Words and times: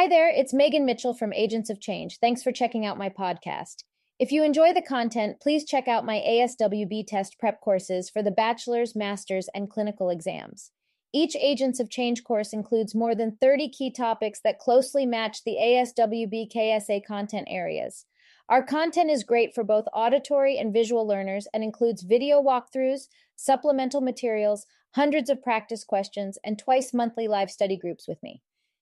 Hi 0.00 0.08
there, 0.08 0.30
it's 0.30 0.54
Meagan 0.54 0.86
Mitchell 0.86 1.12
from 1.12 1.34
Agents 1.34 1.68
of 1.68 1.78
Change. 1.78 2.20
Thanks 2.20 2.42
for 2.42 2.52
checking 2.52 2.86
out 2.86 2.96
my 2.96 3.10
podcast. 3.10 3.84
If 4.18 4.32
you 4.32 4.42
enjoy 4.42 4.72
the 4.72 4.80
content, 4.80 5.40
please 5.42 5.62
check 5.62 5.88
out 5.88 6.06
my 6.06 6.24
ASWB 6.26 7.06
test 7.06 7.38
prep 7.38 7.60
courses 7.60 8.08
for 8.08 8.22
the 8.22 8.30
bachelor's, 8.30 8.96
master's, 8.96 9.50
and 9.54 9.68
clinical 9.68 10.08
exams. 10.08 10.70
Each 11.12 11.36
Agents 11.36 11.80
of 11.80 11.90
Change 11.90 12.24
course 12.24 12.54
includes 12.54 12.94
more 12.94 13.14
than 13.14 13.36
30 13.42 13.68
key 13.68 13.90
topics 13.90 14.40
that 14.42 14.58
closely 14.58 15.04
match 15.04 15.44
the 15.44 15.58
ASWB 15.60 16.50
KSA 16.50 17.04
content 17.04 17.46
areas. 17.50 18.06
Our 18.48 18.62
content 18.62 19.10
is 19.10 19.22
great 19.22 19.54
for 19.54 19.64
both 19.64 19.84
auditory 19.92 20.56
and 20.56 20.72
visual 20.72 21.06
learners 21.06 21.46
and 21.52 21.62
includes 21.62 22.04
video 22.04 22.42
walkthroughs, 22.42 23.08
supplemental 23.36 24.00
materials, 24.00 24.64
hundreds 24.94 25.28
of 25.28 25.42
practice 25.42 25.84
questions, 25.84 26.38
and 26.42 26.58
twice 26.58 26.94
monthly 26.94 27.28
live 27.28 27.50
study 27.50 27.76
groups 27.76 28.08
with 28.08 28.22
me. 28.22 28.40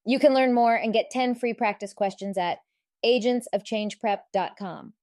You 0.08 0.18
can 0.18 0.32
learn 0.32 0.54
more 0.54 0.74
and 0.74 0.90
get 0.90 1.10
10 1.10 1.34
free 1.34 1.52
practice 1.52 1.92
questions 1.92 2.38
at 2.38 2.60
agentsofchangeprep.com. 3.04 4.94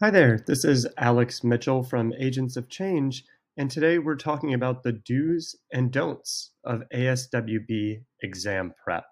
Hi 0.00 0.10
there, 0.10 0.42
this 0.46 0.64
is 0.64 0.88
Alex 0.96 1.44
Mitchell 1.44 1.82
from 1.82 2.14
Agents 2.18 2.56
of 2.56 2.70
Change, 2.70 3.24
and 3.54 3.70
today 3.70 3.98
we're 3.98 4.16
talking 4.16 4.54
about 4.54 4.84
the 4.84 4.92
do's 4.92 5.54
and 5.70 5.92
don'ts 5.92 6.52
of 6.64 6.84
ASWB 6.94 8.04
exam 8.22 8.72
prep. 8.82 9.04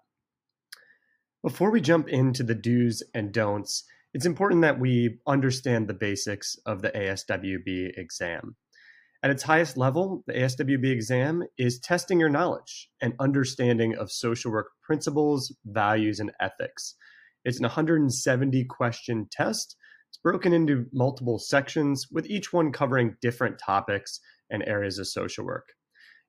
Before 1.43 1.69
we 1.69 1.79
jump 1.79 2.09
into 2.09 2.41
the 2.41 2.55
do's 2.55 3.03
and 3.13 3.31
don'ts, 3.31 3.83
it's 4.11 4.25
important 4.25 4.63
that 4.63 4.79
we 4.79 5.19
understand 5.27 5.87
the 5.87 5.93
basics 5.93 6.57
of 6.65 6.81
the 6.81 6.89
ASWB 6.89 7.95
exam. 7.95 8.55
At 9.25 9.31
its 9.31 9.41
highest 9.41 9.75
level, 9.75 10.23
the 10.27 10.33
ASWB 10.33 10.85
exam 10.85 11.43
is 11.57 11.79
testing 11.79 12.19
your 12.19 12.29
knowledge 12.29 12.91
and 13.01 13.15
understanding 13.19 13.95
of 13.95 14.11
social 14.11 14.51
work 14.51 14.67
principles, 14.83 15.51
values, 15.65 16.19
and 16.19 16.31
ethics. 16.39 16.93
It's 17.43 17.57
an 17.57 17.63
170 17.63 18.65
question 18.65 19.27
test 19.31 19.75
it's 20.15 20.21
broken 20.21 20.53
into 20.53 20.85
multiple 20.93 21.39
sections, 21.39 22.07
with 22.11 22.27
each 22.27 22.53
one 22.53 22.71
covering 22.71 23.17
different 23.19 23.57
topics 23.57 24.19
and 24.51 24.63
areas 24.67 24.99
of 24.99 25.07
social 25.07 25.43
work. 25.43 25.69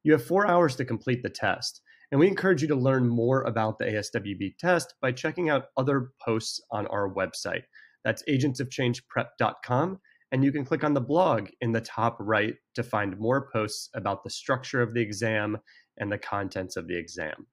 You 0.02 0.12
have 0.12 0.24
four 0.24 0.46
hours 0.46 0.74
to 0.76 0.84
complete 0.86 1.22
the 1.22 1.28
test, 1.28 1.82
and 2.10 2.18
we 2.18 2.28
encourage 2.28 2.62
you 2.62 2.68
to 2.68 2.74
learn 2.74 3.08
more 3.08 3.42
about 3.42 3.78
the 3.78 3.84
ASWB 3.84 4.56
test 4.58 4.94
by 5.02 5.12
checking 5.12 5.50
out 5.50 5.66
other 5.76 6.12
posts 6.24 6.62
on 6.70 6.86
our 6.86 7.12
website. 7.12 7.64
That's 8.04 8.22
agentsofchangeprep.com, 8.22 10.00
and 10.32 10.44
you 10.44 10.52
can 10.52 10.64
click 10.64 10.84
on 10.84 10.94
the 10.94 11.00
blog 11.00 11.48
in 11.60 11.72
the 11.72 11.80
top 11.80 12.16
right 12.20 12.54
to 12.74 12.82
find 12.82 13.18
more 13.18 13.48
posts 13.52 13.88
about 13.94 14.24
the 14.24 14.30
structure 14.30 14.82
of 14.82 14.94
the 14.94 15.00
exam 15.00 15.58
and 15.98 16.10
the 16.10 16.18
contents 16.18 16.76
of 16.76 16.88
the 16.88 16.96
exam. 16.96 17.46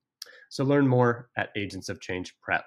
So 0.49 0.63
learn 0.63 0.87
more 0.87 1.29
at 1.37 1.49
Agents 1.55 1.89
of 1.89 2.01
Change 2.01 2.35
Prep. 2.41 2.65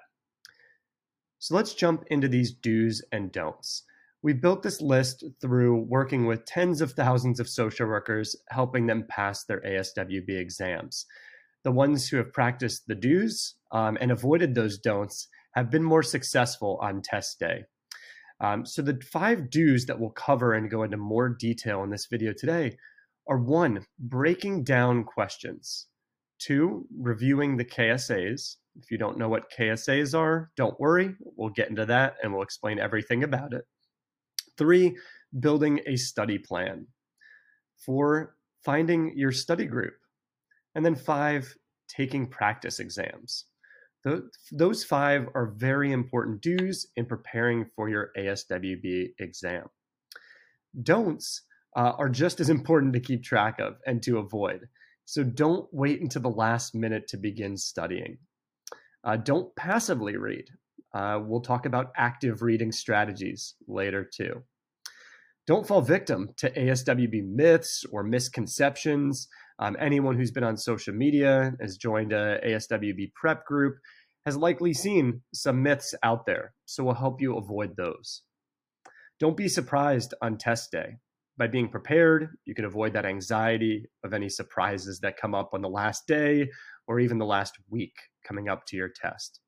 So 1.39 1.55
let's 1.55 1.73
jump 1.73 2.03
into 2.07 2.27
these 2.27 2.51
do's 2.51 3.03
and 3.11 3.31
don'ts. 3.31 3.83
We 4.23 4.33
built 4.33 4.63
this 4.63 4.81
list 4.81 5.23
through 5.39 5.85
working 5.87 6.25
with 6.25 6.45
tens 6.45 6.81
of 6.81 6.93
thousands 6.93 7.39
of 7.39 7.47
social 7.47 7.87
workers, 7.87 8.35
helping 8.49 8.87
them 8.87 9.05
pass 9.07 9.45
their 9.45 9.61
ASWB 9.61 10.29
exams. 10.29 11.05
The 11.63 11.71
ones 11.71 12.09
who 12.09 12.17
have 12.17 12.33
practiced 12.33 12.87
the 12.87 12.95
do's 12.95 13.55
um, 13.71 13.97
and 14.01 14.11
avoided 14.11 14.55
those 14.55 14.79
don'ts 14.79 15.27
have 15.53 15.69
been 15.69 15.83
more 15.83 16.03
successful 16.03 16.79
on 16.81 17.01
test 17.01 17.39
day. 17.39 17.65
Um, 18.39 18.65
so, 18.65 18.81
the 18.81 18.99
five 19.11 19.49
do's 19.49 19.85
that 19.87 19.99
we'll 19.99 20.11
cover 20.11 20.53
and 20.53 20.69
go 20.69 20.83
into 20.83 20.97
more 20.97 21.29
detail 21.29 21.83
in 21.83 21.89
this 21.89 22.05
video 22.05 22.33
today 22.33 22.77
are 23.27 23.39
one, 23.39 23.85
breaking 23.99 24.63
down 24.63 25.03
questions, 25.03 25.87
two, 26.39 26.85
reviewing 26.97 27.57
the 27.57 27.65
KSAs, 27.65 28.57
if 28.79 28.91
you 28.91 28.97
don't 28.97 29.17
know 29.17 29.29
what 29.29 29.51
KSAs 29.51 30.17
are, 30.17 30.51
don't 30.55 30.79
worry. 30.79 31.15
We'll 31.19 31.49
get 31.49 31.69
into 31.69 31.85
that 31.85 32.15
and 32.21 32.31
we'll 32.31 32.43
explain 32.43 32.79
everything 32.79 33.23
about 33.23 33.53
it. 33.53 33.65
Three, 34.57 34.97
building 35.39 35.81
a 35.85 35.95
study 35.95 36.37
plan. 36.37 36.87
Four, 37.85 38.35
finding 38.63 39.13
your 39.15 39.31
study 39.31 39.65
group. 39.65 39.93
And 40.75 40.85
then 40.85 40.95
five, 40.95 41.55
taking 41.87 42.27
practice 42.27 42.79
exams. 42.79 43.45
Those 44.51 44.83
five 44.83 45.27
are 45.33 45.53
very 45.55 45.91
important 45.91 46.41
do's 46.41 46.87
in 46.95 47.05
preparing 47.05 47.65
for 47.65 47.89
your 47.89 48.11
ASWB 48.17 49.13
exam. 49.19 49.67
Don'ts 50.81 51.43
uh, 51.75 51.93
are 51.97 52.09
just 52.09 52.39
as 52.39 52.49
important 52.49 52.93
to 52.93 52.99
keep 52.99 53.23
track 53.23 53.59
of 53.59 53.77
and 53.85 54.01
to 54.03 54.17
avoid. 54.17 54.67
So 55.05 55.23
don't 55.23 55.67
wait 55.71 56.01
until 56.01 56.21
the 56.21 56.29
last 56.29 56.75
minute 56.75 57.07
to 57.09 57.17
begin 57.17 57.55
studying. 57.55 58.17
Uh, 59.03 59.15
don't 59.15 59.55
passively 59.55 60.17
read. 60.17 60.45
Uh, 60.93 61.19
we'll 61.23 61.41
talk 61.41 61.65
about 61.65 61.91
active 61.95 62.41
reading 62.41 62.71
strategies 62.71 63.55
later 63.67 64.03
too. 64.03 64.43
Don't 65.45 65.65
fall 65.65 65.81
victim 65.81 66.31
to 66.37 66.51
ASWB 66.51 67.25
myths 67.25 67.85
or 67.91 68.03
misconceptions. 68.03 69.29
Um, 69.59 69.77
anyone 69.79 70.17
who's 70.17 70.31
been 70.31 70.43
on 70.43 70.57
social 70.57 70.93
media, 70.93 71.53
has 71.61 71.77
joined 71.77 72.11
a 72.11 72.39
ASWB 72.45 73.13
prep 73.13 73.45
group, 73.45 73.77
has 74.27 74.35
likely 74.35 74.73
seen 74.73 75.21
some 75.33 75.63
myths 75.63 75.95
out 76.03 76.25
there. 76.25 76.53
So 76.65 76.83
we'll 76.83 76.95
help 76.95 77.21
you 77.21 77.37
avoid 77.37 77.77
those. 77.77 78.23
Don't 79.21 79.37
be 79.37 79.47
surprised 79.47 80.13
on 80.21 80.37
test 80.37 80.69
day. 80.69 80.97
By 81.37 81.47
being 81.47 81.69
prepared, 81.69 82.35
you 82.43 82.53
can 82.53 82.65
avoid 82.65 82.91
that 82.91 83.05
anxiety 83.05 83.85
of 84.03 84.13
any 84.13 84.27
surprises 84.27 84.99
that 84.99 85.15
come 85.15 85.33
up 85.33 85.51
on 85.53 85.61
the 85.61 85.69
last 85.69 86.07
day 86.07 86.49
or 86.89 86.99
even 86.99 87.19
the 87.19 87.25
last 87.25 87.55
week 87.69 87.93
coming 88.27 88.49
up 88.49 88.65
to 88.65 88.75
your 88.75 88.89
test. 88.89 89.39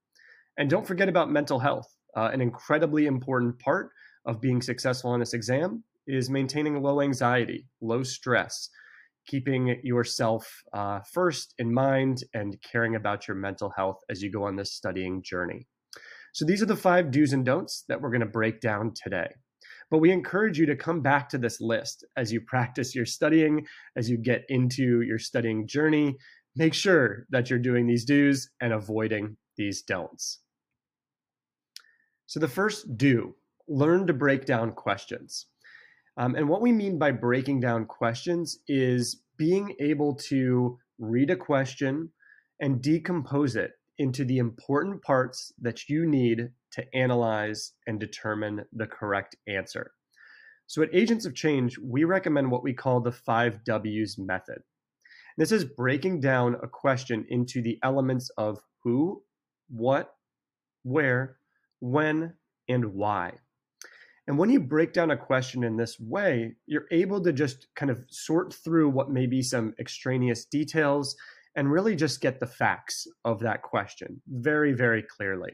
And 0.58 0.70
don't 0.70 0.88
forget 0.88 1.10
about 1.10 1.30
mental 1.30 1.60
health. 1.60 1.94
Uh, 2.16 2.30
an 2.32 2.40
incredibly 2.40 3.06
important 3.06 3.60
part 3.60 3.90
of 4.24 4.40
being 4.40 4.62
successful 4.62 5.12
on 5.12 5.20
this 5.20 5.34
exam 5.34 5.84
is 6.08 6.30
maintaining 6.30 6.82
low 6.82 7.02
anxiety, 7.02 7.68
low 7.82 8.02
stress, 8.02 8.70
keeping 9.28 9.80
yourself 9.84 10.64
uh, 10.74 11.00
first 11.12 11.54
in 11.58 11.74
mind 11.74 12.24
and 12.34 12.58
caring 12.62 12.96
about 12.96 13.28
your 13.28 13.38
mental 13.38 13.72
health 13.76 14.00
as 14.10 14.22
you 14.22 14.32
go 14.32 14.44
on 14.44 14.56
this 14.56 14.74
studying 14.74 15.22
journey. 15.22 15.68
So, 16.34 16.46
these 16.46 16.62
are 16.62 16.68
the 16.68 16.76
five 16.76 17.12
do's 17.12 17.34
and 17.34 17.46
don'ts 17.46 17.86
that 17.88 18.02
we're 18.02 18.12
going 18.12 18.22
to 18.22 18.28
break 18.28 18.62
down 18.62 18.94
today. 18.96 19.28
But 19.92 20.00
we 20.00 20.12
encourage 20.12 20.60
you 20.60 20.66
to 20.68 20.76
come 20.76 21.02
back 21.02 21.30
to 21.30 21.38
this 21.38 21.60
list 21.60 22.06
as 22.16 22.32
you 22.32 22.42
practice 22.42 22.94
your 22.94 23.06
studying, 23.06 23.66
as 23.96 24.10
you 24.10 24.18
get 24.18 24.46
into 24.50 25.02
your 25.02 25.18
studying 25.18 25.68
journey, 25.68 26.16
make 26.56 26.74
sure 26.74 27.26
that 27.32 27.50
you're 27.50 27.60
doing 27.60 27.88
these 27.88 28.06
do's 28.06 28.50
and 28.62 28.74
avoiding 28.74 29.38
these 29.58 29.82
don'ts. 29.82 30.40
So, 32.28 32.40
the 32.40 32.48
first 32.48 32.98
do 32.98 33.36
learn 33.68 34.08
to 34.08 34.14
break 34.14 34.46
down 34.46 34.72
questions. 34.72 35.48
Um, 36.20 36.36
and 36.36 36.50
what 36.50 36.62
we 36.62 36.74
mean 36.74 37.00
by 37.00 37.12
breaking 37.12 37.62
down 37.62 37.86
questions 37.86 38.60
is 38.68 39.22
being 39.38 39.74
able 39.80 40.16
to 40.16 40.78
read 41.00 41.30
a 41.30 41.36
question 41.38 42.10
and 42.60 42.82
decompose 42.82 43.56
it 43.56 43.72
into 43.98 44.26
the 44.26 44.38
important 44.38 45.02
parts 45.02 45.54
that 45.62 45.88
you 45.88 46.06
need 46.06 46.50
to 46.74 46.84
analyze 46.94 47.72
and 47.88 48.02
determine 48.02 48.66
the 48.74 48.86
correct 48.86 49.38
answer. 49.48 49.92
So 50.68 50.84
at 50.84 50.94
Agents 50.94 51.26
of 51.26 51.36
Change, 51.36 51.78
we 51.80 52.04
recommend 52.04 52.52
what 52.52 52.64
we 52.64 52.74
call 52.74 53.00
the 53.00 53.14
five 53.14 53.64
W's 53.64 54.18
method. 54.20 54.60
This 55.38 55.54
is 55.54 55.64
breaking 55.64 56.20
down 56.20 56.58
a 56.62 56.68
question 56.68 57.26
into 57.30 57.62
the 57.62 57.80
elements 57.82 58.30
of 58.38 58.60
who, 58.84 59.24
what, 59.70 60.14
where, 60.84 61.38
when, 61.80 62.34
and 62.68 62.94
why. 62.94 63.36
And 64.30 64.38
when 64.38 64.52
you 64.52 64.60
break 64.60 64.94
down 64.94 65.10
a 65.10 65.18
question 65.18 65.64
in 65.64 65.76
this 65.76 66.00
way, 66.00 66.54
you're 66.68 66.86
able 66.92 67.20
to 67.24 67.34
just 67.34 67.66
kind 67.76 67.90
of 67.90 68.04
sort 68.12 68.54
through 68.54 68.90
what 68.90 69.10
may 69.10 69.26
be 69.26 69.42
some 69.42 69.74
extraneous 69.80 70.46
details 70.46 71.16
and 71.56 71.72
really 71.72 71.96
just 71.96 72.22
get 72.22 72.40
the 72.40 72.46
facts 72.46 73.08
of 73.26 73.40
that 73.40 73.64
question 73.64 74.22
very, 74.28 74.72
very 74.72 75.02
clearly. 75.02 75.54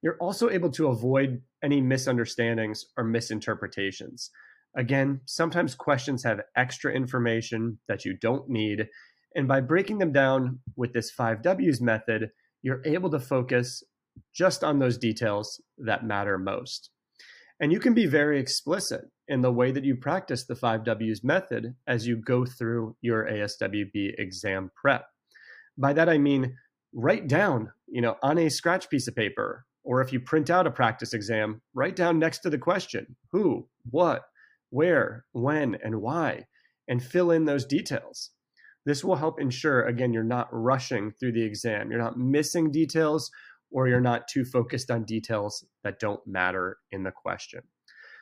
You're 0.00 0.16
also 0.16 0.48
able 0.48 0.70
to 0.70 0.86
avoid 0.86 1.42
any 1.62 1.82
misunderstandings 1.82 2.86
or 2.96 3.04
misinterpretations. 3.04 4.30
Again, 4.74 5.20
sometimes 5.26 5.74
questions 5.74 6.24
have 6.24 6.40
extra 6.56 6.94
information 6.94 7.80
that 7.86 8.06
you 8.06 8.16
don't 8.16 8.48
need. 8.48 8.88
And 9.34 9.46
by 9.46 9.60
breaking 9.60 9.98
them 9.98 10.12
down 10.12 10.60
with 10.74 10.94
this 10.94 11.12
5Ws 11.14 11.82
method, 11.82 12.30
you're 12.62 12.80
able 12.86 13.10
to 13.10 13.20
focus 13.20 13.84
just 14.34 14.64
on 14.64 14.78
those 14.78 14.96
details 14.96 15.60
that 15.76 16.06
matter 16.06 16.38
most. 16.38 16.88
And 17.60 17.70
you 17.70 17.78
can 17.78 17.92
be 17.92 18.06
very 18.06 18.40
explicit 18.40 19.02
in 19.28 19.42
the 19.42 19.52
way 19.52 19.70
that 19.70 19.84
you 19.84 19.94
practice 19.94 20.44
the 20.44 20.54
5Ws 20.54 21.22
method 21.22 21.74
as 21.86 22.06
you 22.06 22.16
go 22.16 22.46
through 22.46 22.96
your 23.02 23.26
ASWB 23.26 24.18
exam 24.18 24.70
prep. 24.74 25.04
By 25.76 25.92
that 25.92 26.08
I 26.08 26.18
mean 26.18 26.56
write 26.92 27.28
down, 27.28 27.70
you 27.86 28.00
know, 28.00 28.16
on 28.22 28.38
a 28.38 28.48
scratch 28.48 28.88
piece 28.88 29.06
of 29.06 29.14
paper 29.14 29.66
or 29.84 30.00
if 30.00 30.12
you 30.12 30.20
print 30.20 30.50
out 30.50 30.66
a 30.66 30.70
practice 30.70 31.12
exam, 31.12 31.62
write 31.74 31.96
down 31.96 32.18
next 32.18 32.40
to 32.40 32.50
the 32.50 32.58
question, 32.58 33.16
who, 33.32 33.68
what, 33.90 34.22
where, 34.70 35.24
when, 35.32 35.76
and 35.82 36.00
why, 36.00 36.46
and 36.88 37.02
fill 37.02 37.30
in 37.30 37.44
those 37.44 37.64
details. 37.64 38.30
This 38.86 39.04
will 39.04 39.16
help 39.16 39.40
ensure, 39.40 39.82
again, 39.82 40.12
you're 40.12 40.22
not 40.22 40.48
rushing 40.52 41.12
through 41.12 41.32
the 41.32 41.44
exam, 41.44 41.90
you're 41.90 42.00
not 42.00 42.18
missing 42.18 42.70
details, 42.70 43.30
or 43.70 43.88
you're 43.88 44.00
not 44.00 44.28
too 44.28 44.44
focused 44.44 44.90
on 44.90 45.04
details 45.04 45.64
that 45.84 46.00
don't 46.00 46.20
matter 46.26 46.78
in 46.90 47.02
the 47.02 47.10
question. 47.10 47.62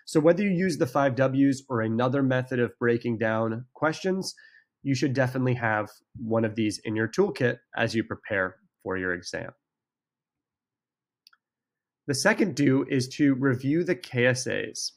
So, 0.05 0.21
whether 0.21 0.43
you 0.43 0.51
use 0.51 0.79
the 0.79 0.87
five 0.87 1.17
W's 1.17 1.65
or 1.69 1.83
another 1.83 2.23
method 2.23 2.59
of 2.61 2.79
breaking 2.79 3.19
down 3.19 3.67
questions, 3.75 4.35
you 4.83 4.95
should 4.95 5.13
definitely 5.13 5.55
have 5.55 5.89
one 6.17 6.45
of 6.45 6.55
these 6.55 6.81
in 6.85 6.97
your 6.97 7.09
toolkit 7.09 7.59
as 7.77 7.95
you 7.95 8.05
prepare 8.05 8.57
for 8.83 8.97
your 8.97 9.13
exam. 9.13 9.51
The 12.07 12.15
second 12.15 12.57
do 12.57 12.87
is 12.89 13.07
to 13.17 13.35
review 13.35 13.85
the 13.85 13.97
KSAs. 13.97 14.93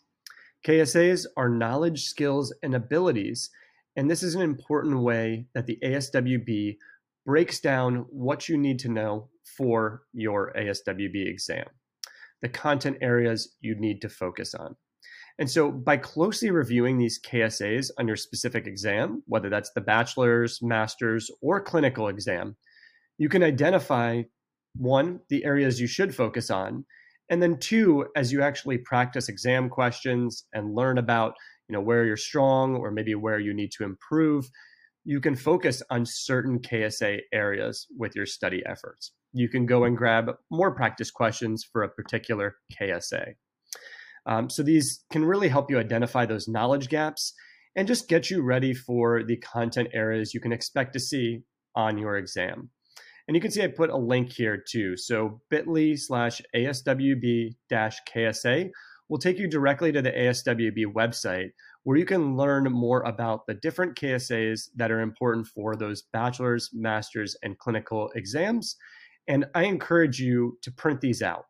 KSAs 0.66 1.26
are 1.36 1.50
knowledge, 1.50 2.06
skills, 2.06 2.54
and 2.64 2.74
abilities, 2.74 3.50
and 3.98 4.10
this 4.10 4.24
is 4.24 4.36
an 4.36 4.42
important 4.42 5.00
way 5.00 5.48
that 5.54 5.66
the 5.66 5.78
ASWB 5.84 6.78
breaks 7.26 7.60
down 7.60 8.06
what 8.10 8.50
you 8.50 8.58
need 8.58 8.80
to 8.80 8.90
know 8.90 9.30
for 9.58 10.04
your 10.14 10.54
ASWB 10.58 11.28
exam, 11.28 11.66
the 12.42 12.50
content 12.50 12.98
areas 13.02 13.56
you 13.62 13.76
need 13.76 14.02
to 14.02 14.10
focus 14.10 14.54
on. 14.54 14.76
And 15.40 15.50
so, 15.50 15.72
by 15.72 15.98
closely 15.98 16.52
reviewing 16.52 16.98
these 16.98 17.20
KSAs 17.20 17.90
on 17.98 18.08
your 18.08 18.18
specific 18.18 18.68
exam, 18.68 19.24
whether 19.28 19.50
that's 19.50 19.72
the 19.74 19.82
bachelor's, 19.82 20.60
master's, 20.62 21.32
or 21.42 21.62
clinical 21.62 22.10
exam, 22.10 22.58
you 23.18 23.30
can 23.30 23.44
identify 23.44 24.24
one, 24.76 25.20
the 25.30 25.44
areas 25.46 25.80
you 25.80 25.88
should 25.88 26.14
focus 26.14 26.50
on, 26.50 26.86
and 27.30 27.42
then 27.42 27.58
two, 27.58 28.08
as 28.16 28.32
you 28.32 28.42
actually 28.42 28.78
practice 28.80 29.30
exam 29.30 29.70
questions 29.70 30.46
and 30.54 30.76
learn 30.76 30.98
about 30.98 31.34
you 31.70 31.74
know 31.74 31.82
where 31.82 32.06
you're 32.06 32.18
strong 32.18 32.76
or 32.76 32.92
maybe 32.92 33.16
where 33.16 33.40
you 33.40 33.54
need 33.54 33.72
to 33.72 33.86
improve, 33.86 34.50
you 35.04 35.20
can 35.20 35.36
focus 35.36 35.82
on 35.90 36.06
certain 36.06 36.60
KSA 36.60 37.22
areas 37.34 37.88
with 37.98 38.16
your 38.16 38.26
study 38.26 38.62
efforts. 38.66 39.12
You 39.34 39.50
can 39.50 39.66
go 39.66 39.84
and 39.84 39.98
grab 39.98 40.32
more 40.52 40.76
practice 40.76 41.10
questions 41.10 41.64
for 41.64 41.84
a 41.84 41.90
particular 41.90 42.56
KSA. 42.80 43.34
Um, 44.26 44.50
so 44.50 44.62
these 44.62 45.04
can 45.12 45.26
really 45.26 45.48
help 45.48 45.72
you 45.72 45.80
identify 45.80 46.26
those 46.26 46.48
knowledge 46.48 46.90
gaps 46.90 47.34
and 47.76 47.88
just 47.88 48.08
get 48.08 48.30
you 48.30 48.44
ready 48.44 48.74
for 48.74 49.24
the 49.24 49.38
content 49.38 49.90
areas 49.94 50.34
you 50.34 50.42
can 50.42 50.52
expect 50.52 50.94
to 50.94 51.00
see 51.00 51.42
on 51.76 51.98
your 51.98 52.18
exam. 52.18 52.70
And 53.28 53.36
you 53.36 53.42
can 53.42 53.52
see 53.52 53.64
I 53.64 53.68
put 53.68 53.90
a 53.90 53.98
link 53.98 54.34
here 54.34 54.62
too. 54.70 54.98
So 54.98 55.42
bit.ly 55.50 55.96
slash 55.96 56.42
ASWB 56.56 57.56
dash 57.70 57.98
KSA 58.14 58.70
will 59.10 59.20
take 59.20 59.40
you 59.40 59.48
directly 59.48 59.92
to 59.92 60.02
the 60.02 60.12
ASWB 60.12 60.86
website 60.94 61.52
where 61.84 61.98
you 61.98 62.06
can 62.06 62.38
learn 62.38 62.72
more 62.72 63.02
about 63.02 63.46
the 63.48 63.56
different 63.56 63.96
KSAs 63.96 64.70
that 64.76 64.92
are 64.92 65.02
important 65.02 65.48
for 65.48 65.76
those 65.76 66.04
bachelor's, 66.14 66.70
master's, 66.74 67.36
and 67.44 67.58
clinical 67.58 68.12
exams. 68.16 68.76
And 69.28 69.46
I 69.56 69.64
encourage 69.64 70.20
you 70.20 70.58
to 70.62 70.72
print 70.72 71.02
these 71.02 71.22
out 71.22 71.46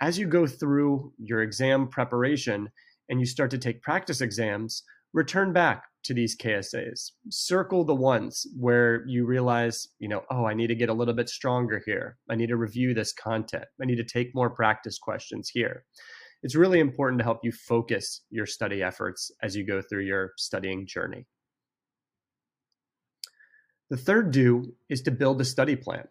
as 0.00 0.18
you 0.18 0.26
go 0.26 0.46
through 0.46 1.12
your 1.18 1.42
exam 1.42 1.88
preparation 1.88 2.70
and 3.08 3.20
you 3.20 3.26
start 3.26 3.50
to 3.50 3.58
take 3.58 3.82
practice 3.82 4.20
exams, 4.20 4.82
return 5.12 5.52
back 5.52 5.84
to 6.04 6.14
these 6.14 6.36
KSAs. 6.36 7.10
Circle 7.30 7.84
the 7.84 7.94
ones 7.94 8.46
where 8.58 9.04
you 9.06 9.26
realize, 9.26 9.88
you 9.98 10.08
know, 10.08 10.22
oh, 10.30 10.44
I 10.44 10.54
need 10.54 10.68
to 10.68 10.74
get 10.74 10.88
a 10.88 10.94
little 10.94 11.14
bit 11.14 11.28
stronger 11.28 11.82
here. 11.84 12.18
I 12.30 12.36
need 12.36 12.48
to 12.48 12.56
review 12.56 12.94
this 12.94 13.12
content. 13.12 13.64
I 13.80 13.86
need 13.86 13.96
to 13.96 14.04
take 14.04 14.34
more 14.34 14.50
practice 14.50 14.98
questions 14.98 15.50
here. 15.52 15.84
It's 16.42 16.54
really 16.54 16.78
important 16.78 17.18
to 17.18 17.24
help 17.24 17.40
you 17.42 17.52
focus 17.52 18.22
your 18.30 18.46
study 18.46 18.82
efforts 18.82 19.30
as 19.42 19.56
you 19.56 19.66
go 19.66 19.80
through 19.80 20.04
your 20.04 20.32
studying 20.36 20.86
journey. 20.86 21.26
The 23.90 23.96
third 23.96 24.30
do 24.30 24.74
is 24.88 25.02
to 25.02 25.10
build 25.10 25.40
a 25.40 25.44
study 25.44 25.74
plan. 25.74 26.06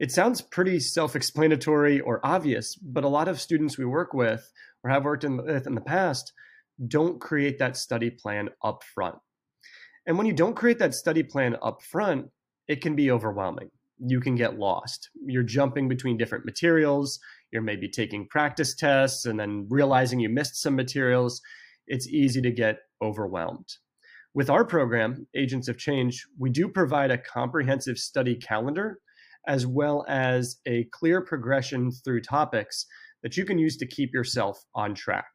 It 0.00 0.10
sounds 0.10 0.40
pretty 0.40 0.80
self 0.80 1.14
explanatory 1.14 2.00
or 2.00 2.20
obvious, 2.24 2.74
but 2.76 3.04
a 3.04 3.08
lot 3.08 3.28
of 3.28 3.40
students 3.40 3.78
we 3.78 3.84
work 3.84 4.12
with 4.12 4.50
or 4.82 4.90
have 4.90 5.04
worked 5.04 5.24
in, 5.24 5.36
with 5.36 5.66
in 5.66 5.74
the 5.74 5.80
past 5.80 6.32
don't 6.88 7.20
create 7.20 7.58
that 7.60 7.76
study 7.76 8.10
plan 8.10 8.48
up 8.62 8.82
front. 8.82 9.16
And 10.06 10.18
when 10.18 10.26
you 10.26 10.32
don't 10.32 10.56
create 10.56 10.80
that 10.80 10.94
study 10.94 11.22
plan 11.22 11.56
up 11.62 11.82
front, 11.82 12.30
it 12.66 12.80
can 12.80 12.96
be 12.96 13.10
overwhelming. 13.10 13.70
You 13.98 14.20
can 14.20 14.34
get 14.34 14.58
lost. 14.58 15.10
You're 15.24 15.44
jumping 15.44 15.88
between 15.88 16.16
different 16.16 16.44
materials. 16.44 17.20
You're 17.54 17.62
maybe 17.62 17.88
taking 17.88 18.26
practice 18.26 18.74
tests 18.74 19.26
and 19.26 19.38
then 19.38 19.68
realizing 19.70 20.18
you 20.18 20.28
missed 20.28 20.60
some 20.60 20.74
materials. 20.74 21.40
It's 21.86 22.08
easy 22.08 22.42
to 22.42 22.50
get 22.50 22.78
overwhelmed. 23.00 23.68
With 24.34 24.50
our 24.50 24.64
program, 24.64 25.28
Agents 25.36 25.68
of 25.68 25.78
Change, 25.78 26.26
we 26.36 26.50
do 26.50 26.68
provide 26.68 27.12
a 27.12 27.18
comprehensive 27.18 27.96
study 27.96 28.34
calendar 28.34 28.98
as 29.46 29.68
well 29.68 30.04
as 30.08 30.56
a 30.66 30.88
clear 30.90 31.20
progression 31.20 31.92
through 31.92 32.22
topics 32.22 32.86
that 33.22 33.36
you 33.36 33.44
can 33.44 33.60
use 33.60 33.76
to 33.76 33.86
keep 33.86 34.12
yourself 34.12 34.60
on 34.74 34.92
track. 34.92 35.28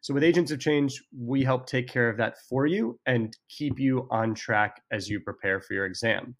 So, 0.00 0.12
with 0.12 0.24
Agents 0.24 0.50
of 0.50 0.58
Change, 0.58 1.00
we 1.16 1.44
help 1.44 1.66
take 1.66 1.86
care 1.86 2.08
of 2.08 2.16
that 2.16 2.34
for 2.48 2.66
you 2.66 2.98
and 3.06 3.36
keep 3.48 3.78
you 3.78 4.08
on 4.10 4.34
track 4.34 4.82
as 4.90 5.08
you 5.08 5.20
prepare 5.20 5.60
for 5.60 5.74
your 5.74 5.86
exam. 5.86 6.34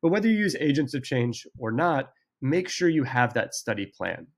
But 0.00 0.08
whether 0.08 0.28
you 0.28 0.38
use 0.38 0.56
Agents 0.58 0.94
of 0.94 1.02
Change 1.02 1.46
or 1.58 1.70
not, 1.70 2.12
make 2.40 2.70
sure 2.70 2.88
you 2.88 3.04
have 3.04 3.34
that 3.34 3.54
study 3.54 3.92
plan. 3.94 4.28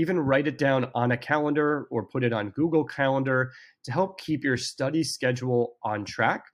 Even 0.00 0.18
write 0.18 0.46
it 0.46 0.56
down 0.56 0.90
on 0.94 1.12
a 1.12 1.16
calendar 1.18 1.86
or 1.90 2.06
put 2.06 2.24
it 2.24 2.32
on 2.32 2.48
Google 2.52 2.84
Calendar 2.84 3.52
to 3.84 3.92
help 3.92 4.18
keep 4.18 4.42
your 4.42 4.56
study 4.56 5.04
schedule 5.04 5.76
on 5.82 6.06
track, 6.06 6.46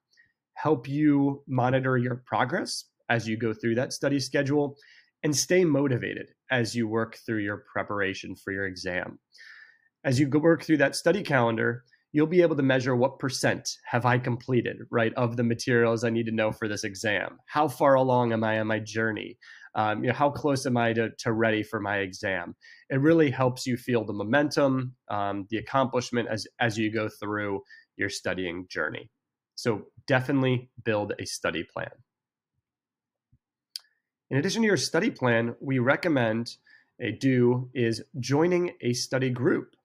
help 0.54 0.88
you 0.88 1.44
monitor 1.46 1.96
your 1.96 2.25
progress 2.26 2.87
as 3.08 3.28
you 3.28 3.37
go 3.37 3.54
through 3.54 3.76
that 3.76 3.93
study 3.93 4.19
schedule, 4.19 4.76
and 5.22 5.37
stay 5.37 5.64
motivated 5.64 6.26
as 6.50 6.75
you 6.75 6.88
work 6.88 7.19
through 7.25 7.38
your 7.38 7.62
preparation 7.72 8.34
for 8.34 8.52
your 8.52 8.66
exam. 8.66 9.20
As 10.02 10.19
you 10.19 10.28
work 10.28 10.64
through 10.64 10.78
that 10.78 10.96
study 10.96 11.22
calendar, 11.22 11.84
you'll 12.10 12.26
be 12.26 12.42
able 12.42 12.56
to 12.56 12.64
measure 12.64 12.96
what 12.96 13.20
percent 13.20 13.76
have 13.84 14.04
I 14.06 14.19
completed, 14.19 14.78
right, 14.90 15.14
of 15.14 15.37
the 15.37 15.44
materials 15.44 16.02
I 16.02 16.10
need 16.10 16.26
to 16.26 16.32
know 16.32 16.50
for 16.50 16.66
this 16.66 16.82
exam. 16.82 17.38
How 17.46 17.69
far 17.69 17.94
along 17.94 18.32
am 18.32 18.42
I 18.42 18.58
on 18.58 18.66
my 18.66 18.81
journey? 18.81 19.38
Um, 19.76 20.02
you 20.02 20.08
know, 20.08 20.17
how 20.17 20.31
close 20.31 20.64
am 20.64 20.78
I 20.78 20.94
to, 20.94 21.11
to 21.19 21.32
ready 21.32 21.62
for 21.62 21.81
my 21.81 21.99
exam? 21.99 22.56
It 22.88 23.00
really 23.00 23.31
helps 23.31 23.67
you 23.67 23.76
feel 23.76 24.05
the 24.05 24.14
momentum, 24.14 24.94
um, 25.08 25.46
the 25.50 25.58
accomplishment 25.58 26.28
as, 26.31 26.46
as 26.58 26.78
you 26.78 26.90
go 26.90 27.08
through 27.08 27.61
your 27.96 28.08
studying 28.08 28.67
journey. 28.70 29.11
So 29.55 29.82
definitely 30.06 30.70
build 30.82 31.12
a 31.19 31.26
study 31.26 31.62
plan. 31.62 31.90
In 34.30 34.38
addition 34.38 34.62
to 34.62 34.66
your 34.66 34.76
study 34.78 35.11
plan, 35.11 35.54
we 35.61 35.78
recommend 35.78 36.56
a 37.00 37.12
do 37.12 37.71
is 37.75 38.02
joining 38.18 38.73
a 38.80 38.92
study 38.95 39.30
group. 39.30 39.76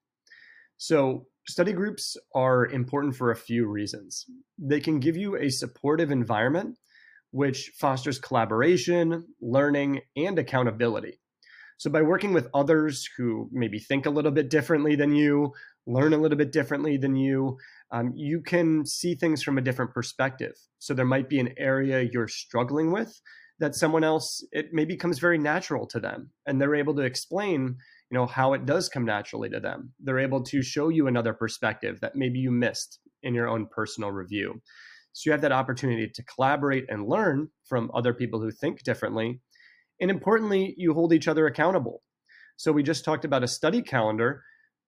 So, 0.78 1.28
study 1.48 1.74
groups 1.74 2.18
are 2.34 2.66
important 2.66 3.16
for 3.16 3.32
a 3.32 3.36
few 3.36 3.68
reasons. 3.68 4.26
They 4.58 4.80
can 4.80 5.00
give 5.00 5.18
you 5.18 5.36
a 5.36 5.50
supportive 5.50 6.12
environment 6.12 6.78
which 7.32 7.72
fosters 7.76 8.20
collaboration, 8.20 9.26
learning, 9.42 10.02
and 10.16 10.38
accountability. 10.38 11.20
So, 11.78 11.90
by 11.90 12.04
working 12.04 12.34
with 12.34 12.48
others 12.54 13.10
who 13.18 13.50
maybe 13.52 13.80
think 13.80 14.06
a 14.06 14.12
little 14.12 14.32
bit 14.32 14.50
differently 14.50 14.96
than 14.96 15.16
you, 15.16 15.54
learn 15.88 16.14
a 16.14 16.18
little 16.18 16.38
bit 16.38 16.52
differently 16.52 16.98
than 16.98 17.16
you, 17.16 17.58
um, 17.92 18.14
you 18.16 18.42
can 18.42 18.86
see 18.86 19.16
things 19.16 19.42
from 19.42 19.58
a 19.58 19.62
different 19.62 19.92
perspective. 19.92 20.54
So, 20.78 20.94
there 20.94 21.06
might 21.06 21.28
be 21.28 21.40
an 21.40 21.54
area 21.58 22.08
you're 22.14 22.28
struggling 22.28 22.92
with 22.92 23.20
that 23.62 23.76
someone 23.76 24.04
else 24.04 24.44
it 24.52 24.74
maybe 24.74 24.98
comes 24.98 25.20
very 25.20 25.38
natural 25.38 25.86
to 25.86 26.00
them 26.00 26.32
and 26.48 26.60
they're 26.60 26.76
able 26.76 26.96
to 26.96 27.04
explain 27.04 27.78
you 28.10 28.18
know 28.18 28.26
how 28.26 28.54
it 28.54 28.66
does 28.66 28.90
come 28.90 29.06
naturally 29.06 29.50
to 29.50 29.60
them 29.60 29.94
they're 30.04 30.20
able 30.20 30.44
to 30.44 30.62
show 30.64 30.90
you 30.90 31.08
another 31.08 31.34
perspective 31.34 32.02
that 32.02 32.16
maybe 32.16 32.40
you 32.40 32.52
missed 32.52 33.00
in 33.24 33.36
your 33.36 33.48
own 33.48 33.68
personal 33.68 34.12
review 34.12 34.60
so 35.14 35.28
you 35.28 35.32
have 35.32 35.42
that 35.42 35.52
opportunity 35.52 36.08
to 36.08 36.24
collaborate 36.24 36.86
and 36.90 37.08
learn 37.08 37.50
from 37.66 37.92
other 37.94 38.14
people 38.14 38.40
who 38.40 38.52
think 38.52 38.84
differently. 38.84 39.42
And 40.00 40.10
importantly 40.10 40.74
you 40.78 40.94
hold 40.94 41.14
each 41.14 41.28
other 41.28 41.46
accountable. 41.46 42.02
So 42.58 42.72
we 42.72 42.84
just 42.84 43.06
talked 43.06 43.26
about 43.26 43.44
a 43.44 43.48
study 43.48 43.82
calendar. 43.82 44.44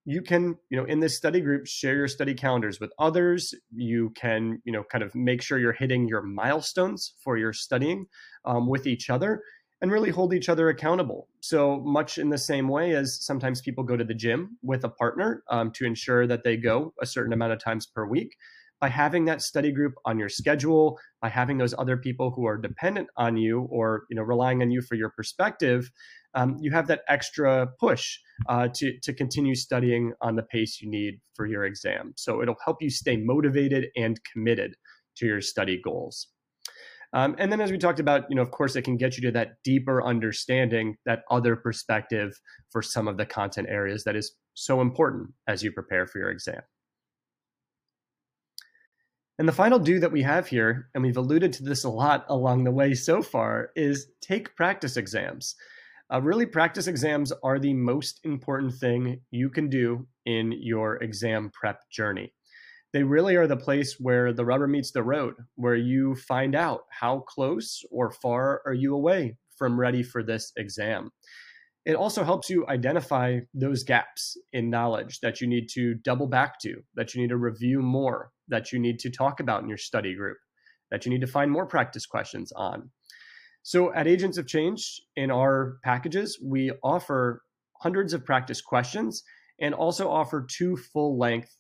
You 0.06 0.22
can 0.22 0.56
you 0.70 0.78
know 0.78 0.86
in 0.86 1.00
this 1.00 1.18
study 1.18 1.42
group 1.42 1.66
share 1.66 1.96
your 1.96 2.08
study 2.08 2.34
calendars 2.34 2.80
with 2.80 2.92
others. 3.00 3.54
You 3.72 4.12
can 4.16 4.62
you 4.64 4.72
know 4.72 4.84
kind 4.84 5.04
of 5.04 5.14
make 5.16 5.42
sure 5.42 5.60
you're 5.60 5.74
hitting 5.74 6.08
your 6.08 6.22
milestones 6.22 7.16
for 7.24 7.38
your 7.38 7.54
studying 7.54 8.06
um, 8.46 8.68
with 8.68 8.86
each 8.86 9.10
other 9.10 9.42
and 9.82 9.92
really 9.92 10.12
hold 10.12 10.34
each 10.34 10.48
other 10.48 10.70
accountable. 10.70 11.28
So 11.42 11.82
much 11.82 12.18
in 12.18 12.30
the 12.30 12.38
same 12.38 12.70
way 12.70 12.96
as 12.96 13.26
sometimes 13.26 13.62
people 13.62 13.84
go 13.84 13.98
to 13.98 14.04
the 14.06 14.14
gym 14.14 14.58
with 14.62 14.86
a 14.86 14.90
partner 14.90 15.44
um, 15.50 15.72
to 15.72 15.86
ensure 15.86 16.26
that 16.26 16.44
they 16.46 16.56
go 16.56 16.94
a 17.02 17.06
certain 17.06 17.34
amount 17.34 17.52
of 17.52 17.60
times 17.60 17.86
per 17.86 18.06
week 18.06 18.38
by 18.84 18.90
having 18.90 19.24
that 19.24 19.42
study 19.42 19.72
group 19.72 19.94
on 20.04 20.20
your 20.20 20.28
schedule 20.28 21.00
by 21.22 21.30
having 21.30 21.58
those 21.58 21.74
other 21.78 21.96
people 21.96 22.32
who 22.32 22.46
are 22.46 22.58
dependent 22.58 23.08
on 23.16 23.38
you 23.38 23.62
or 23.72 24.04
you 24.10 24.16
know 24.18 24.22
relying 24.22 24.62
on 24.62 24.70
you 24.72 24.82
for 24.82 24.96
your 24.96 25.10
perspective 25.12 25.90
um, 26.34 26.58
you 26.60 26.70
have 26.70 26.88
that 26.88 27.00
extra 27.08 27.70
push 27.80 28.20
uh, 28.50 28.68
to, 28.74 29.00
to 29.04 29.14
continue 29.14 29.56
studying 29.56 30.12
on 30.20 30.36
the 30.36 30.44
pace 30.44 30.82
you 30.82 30.90
need 30.90 31.22
for 31.34 31.46
your 31.46 31.64
exam. 31.64 32.12
So 32.18 32.42
it'll 32.42 32.58
help 32.66 32.82
you 32.82 32.90
stay 32.90 33.16
motivated 33.16 33.86
and 33.96 34.20
committed 34.30 34.76
to 35.18 35.28
your 35.28 35.40
study 35.40 35.80
goals. 35.82 36.28
Um, 37.14 37.36
and 37.38 37.52
then, 37.52 37.62
as 37.62 37.72
we 37.72 37.78
talked 37.78 38.02
about, 38.02 38.24
you 38.30 38.36
know, 38.36 38.42
of 38.42 38.52
course, 38.52 38.76
it 38.76 38.82
can 38.82 38.98
get 38.98 39.16
you 39.16 39.22
to 39.28 39.32
that 39.34 39.62
deeper 39.64 40.04
understanding, 40.04 40.98
that 41.06 41.22
other 41.32 41.56
perspective 41.56 42.34
for 42.70 42.82
some 42.82 43.08
of 43.08 43.16
the 43.16 43.26
content 43.26 43.68
areas 43.70 44.04
that 44.04 44.16
is 44.18 44.36
so 44.56 44.82
important 44.82 45.30
as 45.48 45.64
you 45.64 45.72
prepare 45.72 46.06
for 46.06 46.18
your 46.18 46.32
exam. 46.32 46.64
And 49.40 49.48
the 49.48 49.54
final 49.54 49.80
do 49.80 50.00
that 50.00 50.12
we 50.12 50.22
have 50.22 50.48
here, 50.48 50.90
and 50.94 51.04
we've 51.04 51.18
alluded 51.18 51.54
to 51.54 51.64
this 51.64 51.84
a 51.84 51.90
lot 51.90 52.26
along 52.30 52.64
the 52.64 52.72
way 52.72 52.94
so 52.94 53.24
far, 53.24 53.72
is 53.76 54.08
take 54.22 54.56
practice 54.56 54.96
exams. 54.96 55.56
Uh, 56.14 56.22
really, 56.22 56.46
practice 56.46 56.86
exams 56.86 57.34
are 57.44 57.58
the 57.58 57.74
most 57.74 58.20
important 58.24 58.74
thing 58.76 59.22
you 59.32 59.50
can 59.50 59.70
do 59.70 60.06
in 60.26 60.52
your 60.52 60.98
exam 60.98 61.50
prep 61.52 61.80
journey. 61.90 62.32
They 62.92 63.02
really 63.02 63.36
are 63.36 63.48
the 63.48 63.58
place 63.58 63.96
where 64.00 64.34
the 64.34 64.46
rubber 64.46 64.68
meets 64.68 64.92
the 64.92 65.02
road, 65.02 65.34
where 65.56 65.76
you 65.76 66.14
find 66.14 66.54
out 66.54 66.82
how 66.92 67.22
close 67.22 67.84
or 67.90 68.12
far 68.12 68.62
are 68.68 68.74
you 68.74 68.94
away 68.94 69.38
from 69.58 69.80
ready 69.80 70.04
for 70.04 70.22
this 70.22 70.52
exam. 70.58 71.10
It 71.86 71.96
also 71.96 72.24
helps 72.24 72.52
you 72.52 72.68
identify 72.68 73.40
those 73.56 73.84
gaps 73.84 74.38
in 74.54 74.70
knowledge 74.70 75.22
that 75.22 75.42
you 75.42 75.48
need 75.48 75.70
to 75.70 75.96
double 75.96 76.28
back 76.28 76.60
to, 76.60 76.84
that 76.94 77.16
you 77.16 77.22
need 77.22 77.30
to 77.30 77.38
review 77.38 77.82
more, 77.82 78.30
that 78.48 78.72
you 78.72 78.80
need 78.80 79.00
to 79.00 79.10
talk 79.10 79.40
about 79.40 79.64
in 79.64 79.70
your 79.70 79.78
study 79.78 80.16
group, 80.16 80.38
that 80.92 81.06
you 81.06 81.12
need 81.12 81.22
to 81.22 81.28
find 81.28 81.52
more 81.52 81.66
practice 81.66 82.06
questions 82.06 82.52
on. 82.54 82.90
So 83.64 83.94
at 83.94 84.08
Agents 84.08 84.38
of 84.38 84.48
Change, 84.48 85.02
in 85.16 85.32
our 85.32 85.78
packages, 85.84 86.40
we 86.44 86.72
offer 86.84 87.44
hundreds 87.82 88.14
of 88.14 88.26
practice 88.26 88.62
questions 88.62 89.24
and 89.60 89.74
also 89.74 90.10
offer 90.10 90.46
two 90.50 90.76
full 90.76 91.18
length 91.18 91.56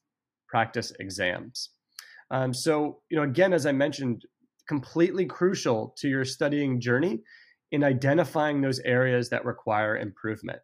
practice 0.49 0.91
exams. 0.99 1.69
Um, 2.31 2.53
so, 2.53 2.99
you 3.09 3.17
know, 3.17 3.23
again, 3.23 3.53
as 3.53 3.65
I 3.65 3.71
mentioned, 3.71 4.23
completely 4.67 5.25
crucial 5.25 5.93
to 5.97 6.07
your 6.07 6.25
studying 6.25 6.79
journey 6.79 7.21
in 7.71 7.83
identifying 7.83 8.61
those 8.61 8.79
areas 8.79 9.29
that 9.29 9.45
require 9.45 9.97
improvement. 9.97 10.59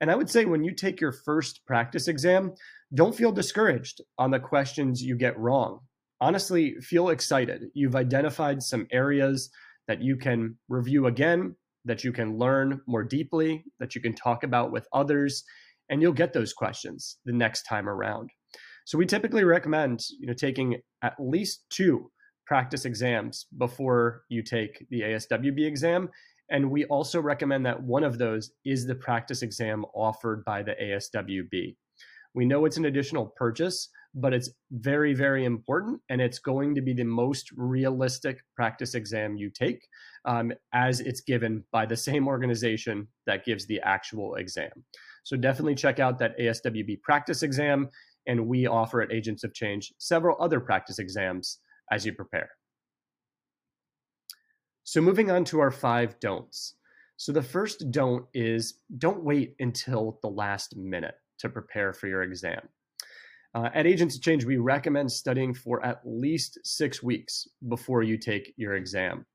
And 0.00 0.10
I 0.10 0.14
would 0.14 0.30
say 0.30 0.44
when 0.44 0.64
you 0.64 0.74
take 0.74 1.00
your 1.00 1.12
first 1.12 1.60
practice 1.66 2.08
exam, 2.08 2.52
don't 2.94 3.14
feel 3.14 3.32
discouraged 3.32 4.00
on 4.18 4.30
the 4.30 4.38
questions 4.38 5.02
you 5.02 5.16
get 5.16 5.38
wrong. 5.38 5.80
Honestly, 6.20 6.74
feel 6.80 7.08
excited. 7.08 7.64
You've 7.74 7.96
identified 7.96 8.62
some 8.62 8.86
areas 8.92 9.50
that 9.88 10.02
you 10.02 10.16
can 10.16 10.56
review 10.68 11.06
again, 11.06 11.56
that 11.84 12.04
you 12.04 12.12
can 12.12 12.38
learn 12.38 12.80
more 12.86 13.04
deeply, 13.04 13.64
that 13.78 13.94
you 13.94 14.00
can 14.00 14.14
talk 14.14 14.42
about 14.42 14.72
with 14.72 14.86
others, 14.92 15.44
and 15.88 16.02
you'll 16.02 16.12
get 16.12 16.32
those 16.32 16.52
questions 16.52 17.18
the 17.24 17.32
next 17.32 17.62
time 17.62 17.88
around. 17.88 18.30
So 18.84 18.98
we 18.98 19.06
typically 19.06 19.44
recommend, 19.44 20.00
you 20.18 20.26
know, 20.26 20.32
taking 20.32 20.80
at 21.02 21.14
least 21.18 21.64
two 21.70 22.10
practice 22.46 22.84
exams 22.84 23.46
before 23.58 24.22
you 24.28 24.42
take 24.42 24.86
the 24.90 25.00
ASWB 25.00 25.66
exam, 25.66 26.08
and 26.50 26.70
we 26.70 26.84
also 26.86 27.20
recommend 27.20 27.66
that 27.66 27.82
one 27.82 28.04
of 28.04 28.18
those 28.18 28.50
is 28.64 28.86
the 28.86 28.94
practice 28.94 29.42
exam 29.42 29.84
offered 29.94 30.44
by 30.44 30.62
the 30.62 30.74
ASWB. 30.80 31.76
We 32.34 32.44
know 32.44 32.66
it's 32.66 32.76
an 32.76 32.84
additional 32.84 33.32
purchase, 33.36 33.88
but 34.14 34.32
it's 34.32 34.50
very, 34.70 35.14
very 35.14 35.44
important. 35.44 36.00
And 36.08 36.20
it's 36.20 36.38
going 36.38 36.74
to 36.74 36.82
be 36.82 36.92
the 36.92 37.04
most 37.04 37.50
realistic 37.56 38.38
practice 38.54 38.94
exam 38.94 39.36
you 39.36 39.50
take 39.50 39.86
um, 40.24 40.52
as 40.72 41.00
it's 41.00 41.20
given 41.20 41.64
by 41.72 41.86
the 41.86 41.96
same 41.96 42.28
organization 42.28 43.08
that 43.26 43.44
gives 43.44 43.66
the 43.66 43.80
actual 43.80 44.34
exam. 44.36 44.70
So 45.24 45.36
definitely 45.36 45.74
check 45.74 45.98
out 45.98 46.18
that 46.18 46.38
ASWB 46.38 47.02
practice 47.02 47.42
exam. 47.42 47.88
And 48.26 48.46
we 48.46 48.66
offer 48.66 49.02
at 49.02 49.12
Agents 49.12 49.44
of 49.44 49.54
Change 49.54 49.92
several 49.98 50.36
other 50.40 50.60
practice 50.60 50.98
exams 50.98 51.58
as 51.90 52.04
you 52.04 52.12
prepare. 52.12 52.50
So 54.88 55.00
moving 55.00 55.32
on 55.32 55.44
to 55.46 55.58
our 55.58 55.72
five 55.72 56.20
don'ts. 56.20 56.74
So 57.16 57.32
the 57.32 57.42
first 57.42 57.90
don't 57.90 58.24
is 58.32 58.74
don't 58.98 59.24
wait 59.24 59.56
until 59.58 60.20
the 60.22 60.28
last 60.28 60.76
minute 60.76 61.16
to 61.40 61.48
prepare 61.48 61.92
for 61.92 62.06
your 62.06 62.22
exam. 62.22 62.60
Uh, 63.52 63.68
at 63.74 63.88
Agents 63.88 64.14
of 64.14 64.22
Change, 64.22 64.44
we 64.44 64.58
recommend 64.58 65.10
studying 65.10 65.52
for 65.54 65.84
at 65.84 66.02
least 66.04 66.60
six 66.62 67.02
weeks 67.02 67.48
before 67.68 68.04
you 68.04 68.16
take 68.16 68.54
your 68.56 68.76
exam. 68.76 69.26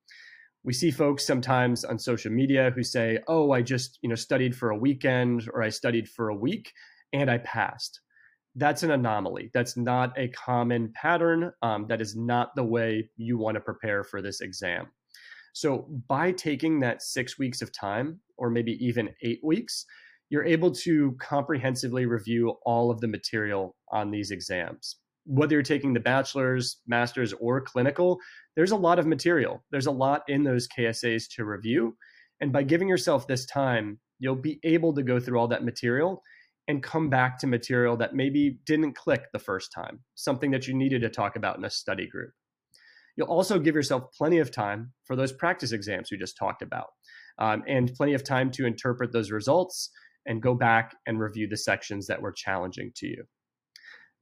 We 0.63 0.72
see 0.72 0.89
folks 0.89 1.27
sometimes 1.27 1.84
on 1.84 2.00
social 2.00 2.31
media 2.31 2.72
who 2.74 2.81
say, 2.81 3.20
"Oh, 3.27 3.51
I 3.51 3.62
just 3.62 4.00
you 4.01 4.08
know 4.08 4.15
studied 4.15 4.55
for 4.55 4.70
a 4.70 4.77
weekend 4.77 5.50
or 5.53 5.62
I 5.63 5.67
studied 5.67 6.08
for 6.08 6.29
a 6.29 6.36
week 6.36 6.72
and 7.12 7.29
I 7.29 7.39
passed." 7.39 8.00
That's 8.55 8.84
an 8.84 8.91
anomaly. 8.91 9.51
That's 9.53 9.75
not 9.75 10.17
a 10.17 10.29
common 10.29 10.93
pattern. 10.93 11.51
Um, 11.62 11.88
that 11.89 12.00
is 12.00 12.15
not 12.15 12.55
the 12.55 12.63
way 12.63 13.10
you 13.17 13.38
want 13.38 13.55
to 13.55 13.62
prepare 13.62 14.05
for 14.05 14.22
this 14.22 14.39
exam. 14.39 14.88
So, 15.53 15.88
by 16.08 16.31
taking 16.31 16.79
that 16.79 17.01
six 17.01 17.38
weeks 17.38 17.62
of 17.62 17.72
time, 17.74 18.20
or 18.38 18.50
maybe 18.50 18.74
even 18.84 19.10
eight 19.22 19.41
weeks, 19.43 19.86
you're 20.29 20.46
able 20.46 20.72
to 20.72 21.15
comprehensively 21.20 22.05
review 22.05 22.55
all 22.65 22.89
of 22.89 23.01
the 23.01 23.08
material 23.08 23.75
on 23.91 24.12
these 24.12 24.31
exams. 24.31 24.96
Whether 25.25 25.55
you're 25.55 25.63
taking 25.63 25.93
the 25.93 26.00
bachelor's, 26.00 26.77
master's, 26.88 27.34
or 27.34 27.62
clinical, 27.62 28.17
there's 28.55 28.72
a 28.72 28.77
lot 28.77 28.98
of 28.98 29.05
material. 29.05 29.63
There's 29.72 29.88
a 29.88 29.91
lot 29.91 30.24
in 30.29 30.43
those 30.43 30.67
KSAs 30.70 31.25
to 31.36 31.46
review. 31.46 31.98
And 32.39 32.51
by 32.51 32.63
giving 32.63 32.88
yourself 32.88 33.27
this 33.27 33.46
time, 33.46 34.00
you'll 34.20 34.36
be 34.36 34.60
able 34.63 34.93
to 34.93 35.03
go 35.03 35.20
through 35.20 35.38
all 35.38 35.50
that 35.50 35.65
material 35.65 36.24
and 36.67 36.81
come 36.81 37.10
back 37.10 37.38
to 37.39 37.48
material 37.48 37.98
that 37.98 38.15
maybe 38.15 38.60
didn't 38.65 38.96
click 38.96 39.25
the 39.34 39.39
first 39.39 39.72
time, 39.74 40.00
something 40.15 40.51
that 40.51 40.67
you 40.67 40.74
needed 40.74 41.01
to 41.01 41.10
talk 41.10 41.36
about 41.36 41.58
in 41.58 41.65
a 41.65 41.70
study 41.70 42.08
group. 42.08 42.31
You'll 43.15 43.27
also 43.27 43.59
give 43.59 43.75
yourself 43.75 44.11
plenty 44.17 44.39
of 44.39 44.51
time 44.51 44.93
for 45.05 45.15
those 45.15 45.31
practice 45.31 45.71
exams 45.71 46.09
we 46.11 46.17
just 46.17 46.37
talked 46.37 46.61
about, 46.61 46.87
um, 47.39 47.63
and 47.67 47.93
plenty 47.93 48.13
of 48.13 48.23
time 48.23 48.51
to 48.51 48.65
interpret 48.65 49.11
those 49.11 49.31
results 49.31 49.89
and 50.25 50.41
go 50.41 50.53
back 50.53 50.95
and 51.07 51.19
review 51.19 51.47
the 51.47 51.57
sections 51.57 52.07
that 52.07 52.21
were 52.21 52.31
challenging 52.31 52.91
to 52.95 53.07
you. 53.07 53.23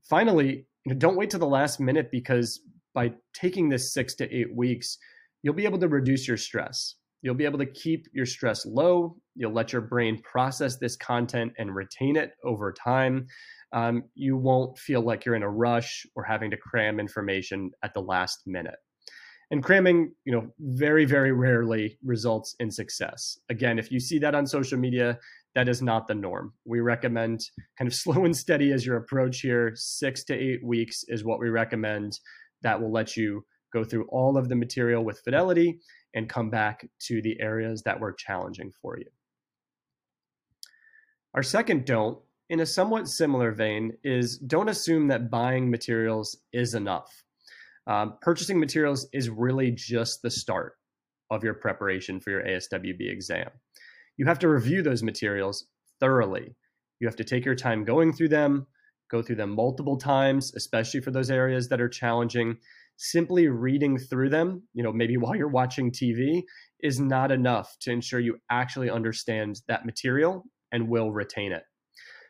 Finally, 0.10 0.66
you 0.86 0.94
know, 0.94 0.98
don't 0.98 1.18
wait 1.18 1.30
to 1.30 1.38
the 1.38 1.46
last 1.48 1.80
minute 1.80 2.10
because 2.12 2.62
by 2.94 3.14
taking 3.34 3.70
this 3.70 3.94
six 3.94 4.16
to 4.16 4.34
eight 4.36 4.56
weeks, 4.56 4.98
you'll 5.44 5.54
be 5.54 5.66
able 5.66 5.80
to 5.80 5.88
reduce 5.88 6.28
your 6.28 6.38
stress. 6.38 6.96
You'll 7.22 7.36
be 7.36 7.46
able 7.46 7.60
to 7.60 7.66
keep 7.66 8.08
your 8.14 8.26
stress 8.26 8.66
low. 8.66 9.18
You'll 9.36 9.52
let 9.54 9.74
your 9.74 9.82
brain 9.82 10.22
process 10.24 10.78
this 10.78 10.96
content 10.96 11.52
and 11.58 11.76
retain 11.76 12.16
it 12.16 12.32
over 12.46 12.72
time. 12.72 13.28
Um, 13.72 14.04
you 14.16 14.36
won't 14.36 14.78
feel 14.78 15.02
like 15.02 15.26
you're 15.26 15.36
in 15.36 15.44
a 15.44 15.50
rush 15.50 16.06
or 16.16 16.24
having 16.24 16.52
to 16.52 16.58
cram 16.58 17.00
information 17.00 17.72
at 17.84 17.94
the 17.94 18.02
last 18.02 18.42
minute. 18.46 18.78
And 19.52 19.64
cramming, 19.64 20.14
you 20.26 20.32
know, 20.32 20.48
very, 20.60 21.06
very 21.06 21.32
rarely 21.32 21.98
results 22.04 22.56
in 22.60 22.70
success. 22.70 23.38
Again, 23.50 23.80
if 23.80 23.92
you 23.92 24.00
see 24.00 24.20
that 24.20 24.36
on 24.36 24.46
social 24.46 24.78
media, 24.78 25.18
that 25.56 25.68
is 25.68 25.82
not 25.82 26.08
the 26.08 26.14
norm. 26.14 26.54
We 26.66 26.82
recommend 26.82 27.42
kind 27.78 27.88
of 27.88 27.96
slow 27.96 28.26
and 28.26 28.36
steady 28.36 28.72
as 28.72 28.86
your 28.86 28.98
approach 28.98 29.42
here. 29.42 29.72
Six 29.76 30.24
to 30.26 30.36
eight 30.36 30.64
weeks 30.64 31.04
is 31.08 31.24
what 31.24 31.40
we 31.40 31.50
recommend. 31.50 32.20
That 32.62 32.80
will 32.80 32.92
let 32.92 33.18
you 33.18 33.44
go 33.74 33.84
through 33.84 34.08
all 34.10 34.38
of 34.38 34.50
the 34.50 34.56
material 34.56 35.04
with 35.04 35.22
fidelity 35.24 35.80
and 36.14 36.30
come 36.30 36.50
back 36.50 36.88
to 37.08 37.22
the 37.22 37.40
areas 37.40 37.84
that 37.84 38.00
were 38.00 38.14
challenging 38.14 38.72
for 38.82 38.98
you. 38.98 39.06
Our 41.36 41.44
second 41.44 41.86
don't, 41.86 42.18
in 42.50 42.60
a 42.60 42.66
somewhat 42.66 43.08
similar 43.08 43.52
vein, 43.52 43.94
is 44.04 44.38
don't 44.38 44.70
assume 44.70 45.08
that 45.08 45.30
buying 45.30 45.70
materials 45.70 46.38
is 46.52 46.74
enough. 46.74 47.24
Um, 47.88 48.18
purchasing 48.22 48.60
materials 48.60 49.08
is 49.14 49.30
really 49.30 49.72
just 49.72 50.22
the 50.22 50.32
start 50.32 50.74
of 51.32 51.44
your 51.44 51.54
preparation 51.54 52.20
for 52.20 52.32
your 52.32 52.44
ASWB 52.44 53.12
exam 53.12 53.50
you 54.20 54.26
have 54.26 54.40
to 54.40 54.50
review 54.50 54.84
those 54.84 55.02
materials 55.02 55.66
thoroughly. 56.02 56.54
You 57.00 57.08
have 57.08 57.16
to 57.16 57.24
take 57.24 57.46
your 57.46 57.56
time 57.56 57.86
going 57.86 58.12
through 58.12 58.28
them, 58.28 58.68
go 59.10 59.22
through 59.22 59.38
them 59.38 59.52
multiple 59.52 59.98
times, 59.98 60.54
especially 60.56 61.00
for 61.00 61.12
those 61.12 61.32
areas 61.32 61.70
that 61.70 61.80
are 61.80 61.88
challenging. 61.88 62.58
Simply 62.98 63.48
reading 63.48 63.98
through 63.98 64.30
them, 64.30 64.64
you 64.74 64.84
know, 64.84 64.92
maybe 64.92 65.16
while 65.18 65.38
you're 65.38 65.48
watching 65.48 65.90
TV, 65.90 66.44
is 66.84 67.00
not 67.00 67.32
enough 67.32 67.78
to 67.80 67.92
ensure 67.92 68.20
you 68.20 68.38
actually 68.52 68.90
understand 68.90 69.62
that 69.70 69.86
material 69.86 70.44
and 70.74 70.90
will 70.90 71.14
retain 71.14 71.54
it. 71.54 71.64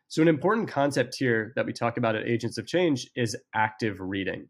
So, 0.10 0.24
an 0.24 0.28
important 0.28 0.68
concept 0.68 1.16
here 1.18 1.54
that 1.56 1.68
we 1.68 1.72
talk 1.72 1.98
about 1.98 2.16
at 2.16 2.28
Agents 2.28 2.58
of 2.58 2.66
Change 2.66 3.08
is 3.16 3.38
active 3.54 4.00
reading. 4.00 4.50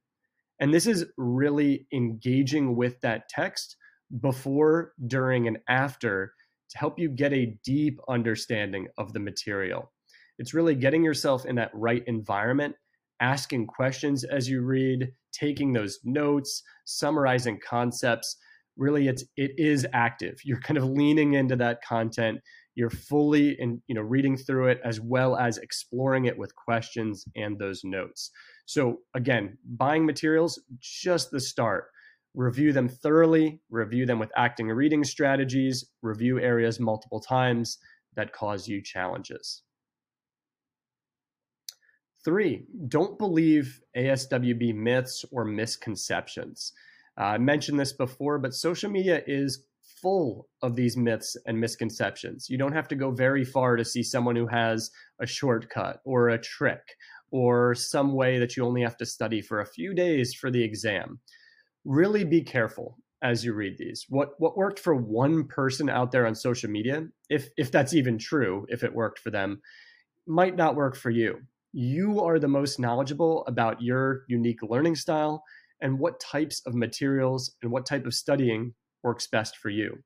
And 0.61 0.73
this 0.73 0.87
is 0.87 1.05
really 1.17 1.85
engaging 1.93 2.77
with 2.77 2.99
that 3.01 3.27
text 3.27 3.75
before, 4.21 4.93
during, 5.05 5.47
and 5.47 5.57
after 5.67 6.33
to 6.69 6.77
help 6.77 6.97
you 6.97 7.09
get 7.09 7.33
a 7.33 7.57
deep 7.65 7.99
understanding 8.07 8.87
of 8.97 9.11
the 9.11 9.19
material. 9.19 9.91
It's 10.37 10.53
really 10.53 10.75
getting 10.75 11.03
yourself 11.03 11.45
in 11.45 11.55
that 11.55 11.71
right 11.73 12.03
environment, 12.07 12.75
asking 13.19 13.67
questions 13.67 14.23
as 14.23 14.47
you 14.47 14.61
read, 14.61 15.11
taking 15.33 15.73
those 15.73 15.99
notes, 16.05 16.63
summarizing 16.85 17.59
concepts. 17.67 18.37
Really, 18.77 19.09
it's 19.09 19.25
it 19.35 19.51
is 19.57 19.85
active. 19.91 20.37
You're 20.45 20.61
kind 20.61 20.77
of 20.77 20.85
leaning 20.85 21.33
into 21.33 21.57
that 21.57 21.83
content. 21.83 22.39
You're 22.79 22.89
fully 22.89 23.59
in, 23.59 23.81
you 23.87 23.95
know, 23.95 23.99
reading 23.99 24.37
through 24.37 24.69
it 24.69 24.79
as 24.85 25.01
well 25.01 25.35
as 25.35 25.57
exploring 25.57 26.27
it 26.27 26.37
with 26.37 26.55
questions 26.55 27.25
and 27.35 27.59
those 27.59 27.83
notes. 27.83 28.31
So 28.65 28.99
again, 29.13 29.57
buying 29.65 30.05
materials, 30.05 30.61
just 30.79 31.29
the 31.29 31.41
start. 31.41 31.89
Review 32.33 32.71
them 32.71 32.87
thoroughly, 32.87 33.59
review 33.69 34.05
them 34.05 34.17
with 34.17 34.31
acting 34.37 34.69
and 34.69 34.77
reading 34.77 35.03
strategies, 35.03 35.91
review 36.01 36.39
areas 36.39 36.79
multiple 36.79 37.19
times 37.19 37.79
that 38.15 38.31
cause 38.31 38.65
you 38.65 38.81
challenges. 38.81 39.63
Three, 42.23 42.63
don't 42.87 43.19
believe 43.19 43.81
ASWB 43.97 44.73
myths 44.73 45.25
or 45.33 45.43
misconceptions. 45.43 46.71
Uh, 47.19 47.23
I 47.23 47.37
mentioned 47.39 47.77
this 47.77 47.91
before, 47.91 48.39
but 48.39 48.53
social 48.53 48.89
media 48.89 49.21
is 49.27 49.65
full 50.01 50.47
of 50.61 50.75
these 50.75 50.97
myths 50.97 51.35
and 51.45 51.59
misconceptions. 51.59 52.49
You 52.49 52.57
don't 52.57 52.73
have 52.73 52.87
to 52.89 52.95
go 52.95 53.11
very 53.11 53.43
far 53.43 53.75
to 53.75 53.85
see 53.85 54.03
someone 54.03 54.35
who 54.35 54.47
has 54.47 54.91
a 55.19 55.25
shortcut 55.25 55.99
or 56.05 56.29
a 56.29 56.41
trick 56.41 56.81
or 57.31 57.75
some 57.75 58.13
way 58.13 58.39
that 58.39 58.57
you 58.57 58.65
only 58.65 58.81
have 58.81 58.97
to 58.97 59.05
study 59.05 59.41
for 59.41 59.59
a 59.59 59.65
few 59.65 59.93
days 59.93 60.33
for 60.33 60.49
the 60.49 60.63
exam. 60.63 61.19
Really 61.85 62.23
be 62.23 62.41
careful 62.41 62.97
as 63.21 63.43
you 63.43 63.53
read 63.53 63.77
these. 63.77 64.05
What 64.09 64.29
what 64.37 64.57
worked 64.57 64.79
for 64.79 64.95
one 64.95 65.45
person 65.45 65.89
out 65.89 66.11
there 66.11 66.25
on 66.25 66.35
social 66.35 66.69
media, 66.69 67.07
if 67.29 67.49
if 67.57 67.71
that's 67.71 67.93
even 67.93 68.17
true, 68.17 68.65
if 68.69 68.83
it 68.83 68.93
worked 68.93 69.19
for 69.19 69.31
them, 69.31 69.61
might 70.27 70.55
not 70.55 70.75
work 70.75 70.95
for 70.95 71.09
you. 71.09 71.39
You 71.71 72.21
are 72.21 72.39
the 72.39 72.47
most 72.47 72.79
knowledgeable 72.79 73.43
about 73.45 73.81
your 73.81 74.23
unique 74.27 74.61
learning 74.63 74.95
style 74.95 75.43
and 75.81 75.99
what 75.99 76.19
types 76.19 76.61
of 76.65 76.73
materials 76.73 77.55
and 77.61 77.71
what 77.71 77.85
type 77.85 78.05
of 78.05 78.13
studying 78.13 78.73
works 79.03 79.27
best 79.27 79.57
for 79.57 79.69
you. 79.69 79.97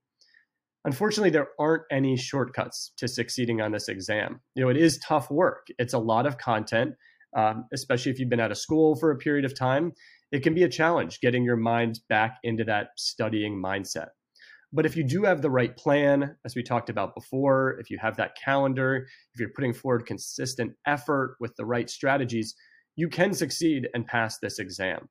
Unfortunately, 0.86 1.30
there 1.30 1.48
aren't 1.60 1.84
any 1.92 2.18
shortcuts 2.18 2.92
to 2.98 3.08
succeeding 3.08 3.62
on 3.62 3.72
this 3.72 3.88
exam. 3.88 4.42
You 4.56 4.64
know, 4.64 4.70
it 4.70 4.78
is 4.78 5.00
tough 5.00 5.32
work. 5.32 5.68
It's 5.80 5.94
a 5.94 6.00
lot 6.00 6.26
of 6.26 6.38
content, 6.38 6.94
um, 7.38 7.66
especially 7.74 8.12
if 8.12 8.20
you've 8.20 8.30
been 8.30 8.42
out 8.42 8.52
of 8.52 8.58
school 8.58 8.96
for 8.96 9.12
a 9.12 9.18
period 9.18 9.46
of 9.46 9.58
time. 9.58 9.94
It 10.32 10.44
can 10.44 10.54
be 10.54 10.64
a 10.64 10.70
challenge 10.70 11.20
getting 11.22 11.44
your 11.44 11.56
mind 11.56 12.00
back 12.10 12.38
into 12.44 12.66
that 12.66 12.88
studying 12.98 13.62
mindset. 13.64 14.08
But 14.74 14.88
if 14.88 14.98
you 14.98 15.04
do 15.04 15.24
have 15.24 15.42
the 15.44 15.52
right 15.52 15.78
plan, 15.78 16.36
as 16.44 16.56
we 16.56 16.64
talked 16.64 16.90
about 16.90 17.14
before, 17.14 17.78
if 17.80 17.92
you 17.92 18.00
have 18.02 18.18
that 18.18 18.36
calendar, 18.44 19.06
if 19.34 19.40
you're 19.40 19.54
putting 19.56 19.74
forward 19.74 20.08
consistent 20.08 20.74
effort 20.88 21.36
with 21.40 21.56
the 21.56 21.66
right 21.66 21.90
strategies, 21.90 22.56
you 22.96 23.08
can 23.08 23.34
succeed 23.34 23.88
and 23.94 24.08
pass 24.08 24.40
this 24.40 24.58
exam. 24.58 25.08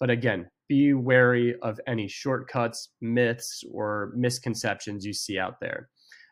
But 0.00 0.10
again, 0.10 0.48
be 0.68 0.94
wary 0.94 1.54
of 1.62 1.80
any 1.86 2.08
shortcuts, 2.08 2.90
myths, 3.00 3.62
or 3.72 4.12
misconceptions 4.16 5.04
you 5.04 5.12
see 5.12 5.38
out 5.38 5.60
there. 5.60 5.88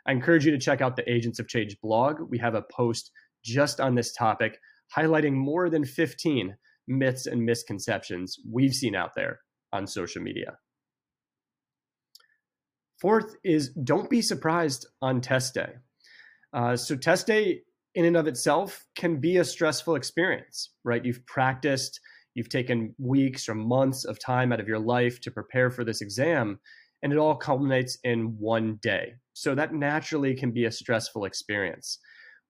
I 0.07 0.13
encourage 0.13 0.45
you 0.45 0.51
to 0.53 0.59
check 0.59 0.81
out 0.81 0.97
the 0.97 1.11
Agents 1.11 1.39
of 1.39 1.49
Change 1.49 1.77
blog. 1.83 2.21
We 2.29 2.39
have 2.39 2.55
a 2.55 2.65
post 2.71 3.11
just 3.45 3.81
on 3.81 3.95
this 3.95 4.13
topic 4.13 4.59
highlighting 4.97 5.33
more 5.33 5.71
than 5.71 5.85
15 5.85 6.57
myths 6.87 7.27
and 7.27 7.45
misconceptions 7.45 8.37
we've 8.51 8.75
seen 8.75 8.95
out 8.95 9.13
there 9.17 9.41
on 9.73 9.87
social 9.87 10.23
media. 10.23 10.59
Fourth 13.01 13.37
is 13.43 13.71
don't 13.71 14.09
be 14.09 14.23
surprised 14.23 14.87
on 15.03 15.21
test 15.21 15.55
day. 15.55 15.75
Uh, 16.53 16.77
so, 16.77 16.97
test 16.97 17.27
day 17.27 17.63
in 17.95 18.05
and 18.05 18.17
of 18.17 18.27
itself 18.27 18.87
can 18.95 19.21
be 19.21 19.37
a 19.37 19.45
stressful 19.45 19.95
experience, 19.95 20.71
right? 20.85 21.05
You've 21.05 21.27
practiced 21.27 22.01
You've 22.35 22.49
taken 22.49 22.95
weeks 22.99 23.49
or 23.49 23.55
months 23.55 24.05
of 24.05 24.19
time 24.19 24.53
out 24.53 24.61
of 24.61 24.69
your 24.69 24.79
life 24.79 25.21
to 25.23 25.31
prepare 25.31 25.71
for 25.71 25.85
this 25.85 26.01
exam, 26.01 26.59
and 27.03 27.13
it 27.13 27.19
all 27.19 27.37
culminates 27.37 27.99
in 28.05 28.37
one 28.39 28.79
day. 28.83 29.15
So 29.33 29.55
that 29.55 29.75
naturally 29.75 30.35
can 30.35 30.51
be 30.51 30.65
a 30.65 30.73
stressful 30.73 31.25
experience. 31.25 31.99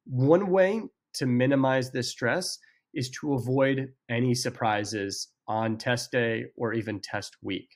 One 0.05 0.49
way 0.51 0.83
to 1.15 1.27
minimize 1.27 1.91
this 1.91 2.11
stress 2.11 2.59
is 2.95 3.11
to 3.11 3.35
avoid 3.35 3.89
any 4.09 4.35
surprises 4.35 5.29
on 5.49 5.77
test 5.77 6.13
day 6.13 6.45
or 6.57 6.73
even 6.73 7.01
test 7.01 7.37
week. 7.43 7.69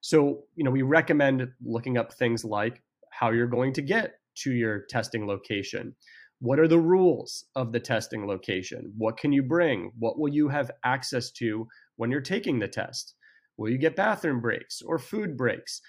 So, 0.00 0.44
you 0.54 0.64
know, 0.64 0.70
we 0.70 0.82
recommend 0.82 1.48
looking 1.64 1.98
up 1.98 2.12
things 2.12 2.44
like 2.44 2.82
how 3.10 3.30
you're 3.30 3.46
going 3.46 3.72
to 3.74 3.82
get 3.82 4.14
to 4.42 4.52
your 4.52 4.84
testing 4.88 5.26
location, 5.26 5.96
what 6.40 6.58
are 6.58 6.68
the 6.68 6.78
rules 6.78 7.44
of 7.54 7.72
the 7.72 7.80
testing 7.80 8.26
location? 8.26 8.92
What 8.96 9.16
can 9.16 9.32
you 9.32 9.42
bring? 9.42 9.92
What 9.98 10.18
will 10.18 10.32
you 10.32 10.48
have 10.48 10.70
access 10.84 11.30
to 11.32 11.66
when 11.96 12.10
you're 12.10 12.20
taking 12.20 12.58
the 12.58 12.68
test? 12.68 13.14
Will 13.56 13.70
you 13.70 13.78
get 13.78 13.96
bathroom 13.96 14.40
breaks 14.40 14.82
or 14.82 14.98
food 14.98 15.36
breaks? 15.36 15.80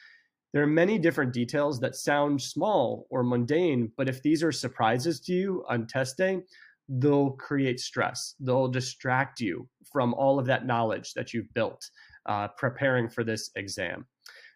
There 0.53 0.63
are 0.63 0.67
many 0.67 0.97
different 0.97 1.33
details 1.33 1.81
that 1.81 1.95
sound 1.95 2.41
small 2.41 3.07
or 3.09 3.23
mundane, 3.23 3.91
but 3.97 4.07
if 4.07 4.23
these 4.23 4.41
are 4.41 4.53
surprises 4.53 5.19
to 5.21 5.33
you 5.33 5.65
on 5.69 5.85
test 5.85 6.15
day, 6.17 6.39
they'll 6.87 7.31
create 7.31 7.81
stress. 7.81 8.35
They'll 8.39 8.69
distract 8.69 9.41
you 9.41 9.67
from 9.91 10.13
all 10.13 10.39
of 10.39 10.45
that 10.45 10.65
knowledge 10.65 11.13
that 11.13 11.33
you've 11.33 11.53
built 11.53 11.89
uh, 12.25 12.47
preparing 12.55 13.09
for 13.09 13.25
this 13.25 13.51
exam. 13.57 14.05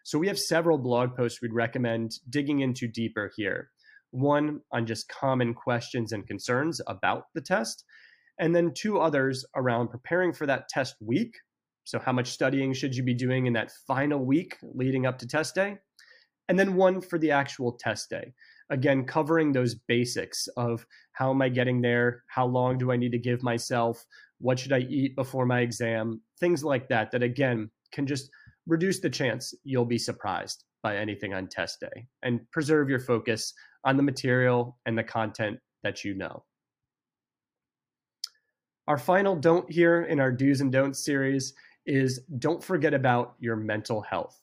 So, 0.04 0.18
we 0.18 0.26
have 0.28 0.38
several 0.38 0.78
blog 0.78 1.14
posts 1.14 1.42
we'd 1.42 1.52
recommend 1.52 2.12
digging 2.28 2.60
into 2.60 2.88
deeper 2.88 3.30
here 3.36 3.70
one 4.12 4.60
on 4.70 4.86
just 4.86 5.08
common 5.08 5.54
questions 5.54 6.12
and 6.12 6.26
concerns 6.26 6.80
about 6.86 7.24
the 7.34 7.40
test, 7.40 7.84
and 8.38 8.54
then 8.54 8.72
two 8.74 9.00
others 9.00 9.44
around 9.56 9.88
preparing 9.88 10.32
for 10.32 10.46
that 10.46 10.68
test 10.68 10.94
week. 11.00 11.34
So, 11.84 11.98
how 11.98 12.12
much 12.12 12.30
studying 12.30 12.72
should 12.72 12.94
you 12.94 13.02
be 13.02 13.14
doing 13.14 13.46
in 13.46 13.54
that 13.54 13.72
final 13.86 14.24
week 14.24 14.56
leading 14.62 15.06
up 15.06 15.18
to 15.18 15.26
test 15.26 15.54
day? 15.54 15.78
And 16.48 16.58
then 16.58 16.76
one 16.76 17.00
for 17.00 17.18
the 17.18 17.30
actual 17.30 17.72
test 17.80 18.10
day. 18.10 18.34
Again, 18.70 19.04
covering 19.04 19.52
those 19.52 19.74
basics 19.74 20.48
of 20.56 20.86
how 21.12 21.30
am 21.30 21.42
I 21.42 21.48
getting 21.48 21.80
there? 21.80 22.22
How 22.28 22.46
long 22.46 22.78
do 22.78 22.92
I 22.92 22.96
need 22.96 23.12
to 23.12 23.18
give 23.18 23.42
myself? 23.42 24.04
What 24.38 24.58
should 24.58 24.72
I 24.72 24.80
eat 24.80 25.16
before 25.16 25.46
my 25.46 25.60
exam? 25.60 26.20
Things 26.40 26.64
like 26.64 26.88
that, 26.88 27.10
that 27.12 27.22
again 27.22 27.70
can 27.92 28.06
just 28.06 28.30
reduce 28.66 29.00
the 29.00 29.10
chance 29.10 29.54
you'll 29.64 29.84
be 29.84 29.98
surprised 29.98 30.64
by 30.82 30.96
anything 30.96 31.32
on 31.32 31.48
test 31.48 31.80
day 31.80 32.06
and 32.22 32.40
preserve 32.50 32.88
your 32.88 32.98
focus 32.98 33.52
on 33.84 33.96
the 33.96 34.02
material 34.02 34.78
and 34.86 34.96
the 34.96 35.02
content 35.02 35.58
that 35.82 36.04
you 36.04 36.14
know. 36.14 36.44
Our 38.88 38.98
final 38.98 39.36
don't 39.36 39.70
here 39.70 40.02
in 40.02 40.20
our 40.20 40.32
do's 40.32 40.60
and 40.60 40.72
don'ts 40.72 41.04
series 41.04 41.54
is 41.86 42.20
don't 42.38 42.62
forget 42.62 42.94
about 42.94 43.34
your 43.38 43.56
mental 43.56 44.02
health. 44.02 44.40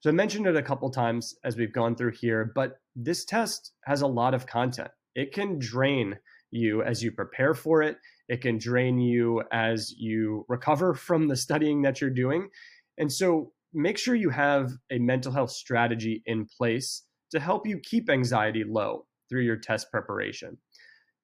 So 0.00 0.10
I 0.10 0.12
mentioned 0.12 0.46
it 0.46 0.56
a 0.56 0.62
couple 0.62 0.90
times 0.90 1.34
as 1.44 1.56
we've 1.56 1.72
gone 1.72 1.96
through 1.96 2.12
here, 2.12 2.52
but 2.54 2.80
this 2.94 3.24
test 3.24 3.72
has 3.84 4.02
a 4.02 4.06
lot 4.06 4.32
of 4.32 4.46
content. 4.46 4.90
It 5.14 5.32
can 5.32 5.58
drain 5.58 6.18
you 6.50 6.82
as 6.82 7.02
you 7.02 7.10
prepare 7.10 7.54
for 7.54 7.82
it. 7.82 7.98
It 8.28 8.40
can 8.40 8.58
drain 8.58 8.98
you 8.98 9.42
as 9.52 9.92
you 9.96 10.44
recover 10.48 10.94
from 10.94 11.28
the 11.28 11.36
studying 11.36 11.82
that 11.82 12.00
you're 12.00 12.10
doing. 12.10 12.48
And 12.96 13.12
so 13.12 13.52
make 13.74 13.98
sure 13.98 14.14
you 14.14 14.30
have 14.30 14.72
a 14.90 14.98
mental 14.98 15.32
health 15.32 15.50
strategy 15.50 16.22
in 16.26 16.46
place 16.46 17.02
to 17.30 17.40
help 17.40 17.66
you 17.66 17.78
keep 17.78 18.10
anxiety 18.10 18.64
low 18.64 19.06
through 19.28 19.42
your 19.42 19.56
test 19.56 19.90
preparation. 19.90 20.56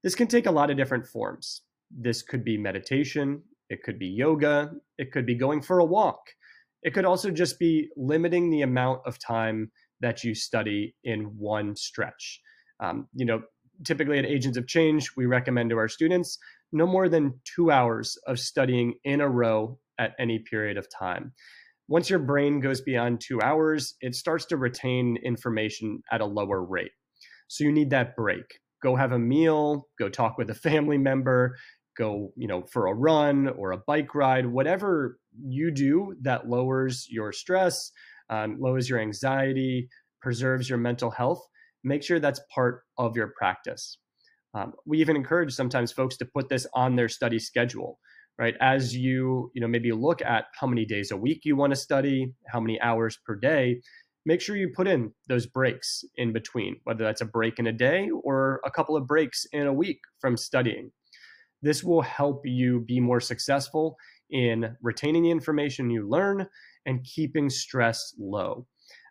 This 0.02 0.14
can 0.14 0.26
take 0.26 0.46
a 0.46 0.50
lot 0.50 0.70
of 0.70 0.76
different 0.76 1.06
forms. 1.06 1.62
This 1.90 2.22
could 2.22 2.44
be 2.44 2.58
meditation, 2.58 3.42
it 3.70 3.82
could 3.82 3.98
be 3.98 4.06
yoga, 4.06 4.72
it 4.98 5.12
could 5.12 5.26
be 5.26 5.34
going 5.34 5.62
for 5.62 5.78
a 5.78 5.84
walk. 5.84 6.20
It 6.82 6.92
could 6.92 7.06
also 7.06 7.30
just 7.30 7.58
be 7.58 7.88
limiting 7.96 8.50
the 8.50 8.62
amount 8.62 9.00
of 9.06 9.18
time 9.18 9.70
that 10.00 10.22
you 10.22 10.34
study 10.34 10.94
in 11.04 11.22
one 11.38 11.74
stretch. 11.74 12.40
Um, 12.80 13.08
you 13.14 13.24
know, 13.24 13.42
typically 13.84 14.18
at 14.18 14.26
Agents 14.26 14.58
of 14.58 14.66
Change, 14.66 15.10
we 15.16 15.24
recommend 15.24 15.70
to 15.70 15.78
our 15.78 15.88
students 15.88 16.38
no 16.72 16.86
more 16.86 17.08
than 17.08 17.40
two 17.44 17.70
hours 17.70 18.18
of 18.26 18.38
studying 18.38 18.94
in 19.04 19.22
a 19.22 19.28
row 19.28 19.78
at 19.98 20.12
any 20.18 20.40
period 20.40 20.76
of 20.76 20.88
time 20.90 21.32
once 21.88 22.08
your 22.08 22.18
brain 22.18 22.60
goes 22.60 22.80
beyond 22.80 23.20
two 23.20 23.40
hours, 23.42 23.94
it 24.00 24.14
starts 24.14 24.46
to 24.46 24.56
retain 24.56 25.18
information 25.22 26.02
at 26.10 26.20
a 26.20 26.26
lower 26.26 26.64
rate. 26.64 26.92
So 27.48 27.64
you 27.64 27.72
need 27.72 27.90
that 27.90 28.16
break. 28.16 28.44
Go 28.82 28.96
have 28.96 29.12
a 29.12 29.18
meal, 29.18 29.88
go 29.98 30.08
talk 30.08 30.38
with 30.38 30.50
a 30.50 30.54
family 30.68 30.98
member, 30.98 31.56
go, 31.96 32.32
you 32.36 32.48
know, 32.48 32.62
for 32.62 32.86
a 32.86 32.94
run 32.94 33.48
or 33.48 33.72
a 33.72 33.78
bike 33.78 34.14
ride, 34.14 34.46
whatever 34.46 35.18
you 35.42 35.70
do 35.70 36.14
that 36.22 36.48
lowers 36.48 37.06
your 37.10 37.32
stress, 37.32 37.90
um, 38.30 38.56
lowers 38.58 38.88
your 38.88 38.98
anxiety, 38.98 39.88
preserves 40.22 40.68
your 40.68 40.78
mental 40.78 41.10
health, 41.10 41.46
make 41.84 42.02
sure 42.02 42.18
that's 42.18 42.40
part 42.52 42.82
of 42.98 43.16
your 43.16 43.32
practice. 43.36 43.98
Um, 44.54 44.72
we 44.86 45.00
even 45.00 45.16
encourage 45.16 45.52
sometimes 45.52 45.92
folks 45.92 46.16
to 46.18 46.24
put 46.24 46.48
this 46.48 46.66
on 46.74 46.96
their 46.96 47.08
study 47.08 47.38
schedule 47.38 47.98
right? 48.38 48.54
As 48.60 48.96
you 48.96 49.50
you 49.54 49.60
know 49.60 49.68
maybe 49.68 49.92
look 49.92 50.22
at 50.22 50.46
how 50.58 50.66
many 50.66 50.84
days 50.84 51.10
a 51.10 51.16
week 51.16 51.42
you 51.44 51.56
want 51.56 51.72
to 51.72 51.76
study 51.76 52.32
how 52.46 52.60
many 52.60 52.80
hours 52.80 53.18
per 53.26 53.34
day 53.36 53.80
make 54.26 54.40
sure 54.40 54.56
you 54.56 54.70
put 54.74 54.86
in 54.86 55.12
those 55.28 55.46
breaks 55.46 56.04
in 56.16 56.32
between 56.32 56.76
whether 56.84 57.04
that's 57.04 57.20
a 57.20 57.26
break 57.26 57.58
in 57.58 57.66
a 57.66 57.72
day 57.72 58.08
or 58.22 58.60
a 58.64 58.70
couple 58.70 58.96
of 58.96 59.06
breaks 59.06 59.46
in 59.52 59.66
a 59.66 59.72
week 59.72 60.00
from 60.20 60.36
studying. 60.36 60.90
This 61.62 61.82
will 61.82 62.02
help 62.02 62.42
you 62.44 62.80
be 62.80 63.00
more 63.00 63.20
successful 63.20 63.96
in 64.30 64.76
retaining 64.82 65.22
the 65.22 65.30
information 65.30 65.90
you 65.90 66.08
learn 66.08 66.46
and 66.86 67.04
keeping 67.04 67.48
stress 67.48 68.14
low. 68.18 68.66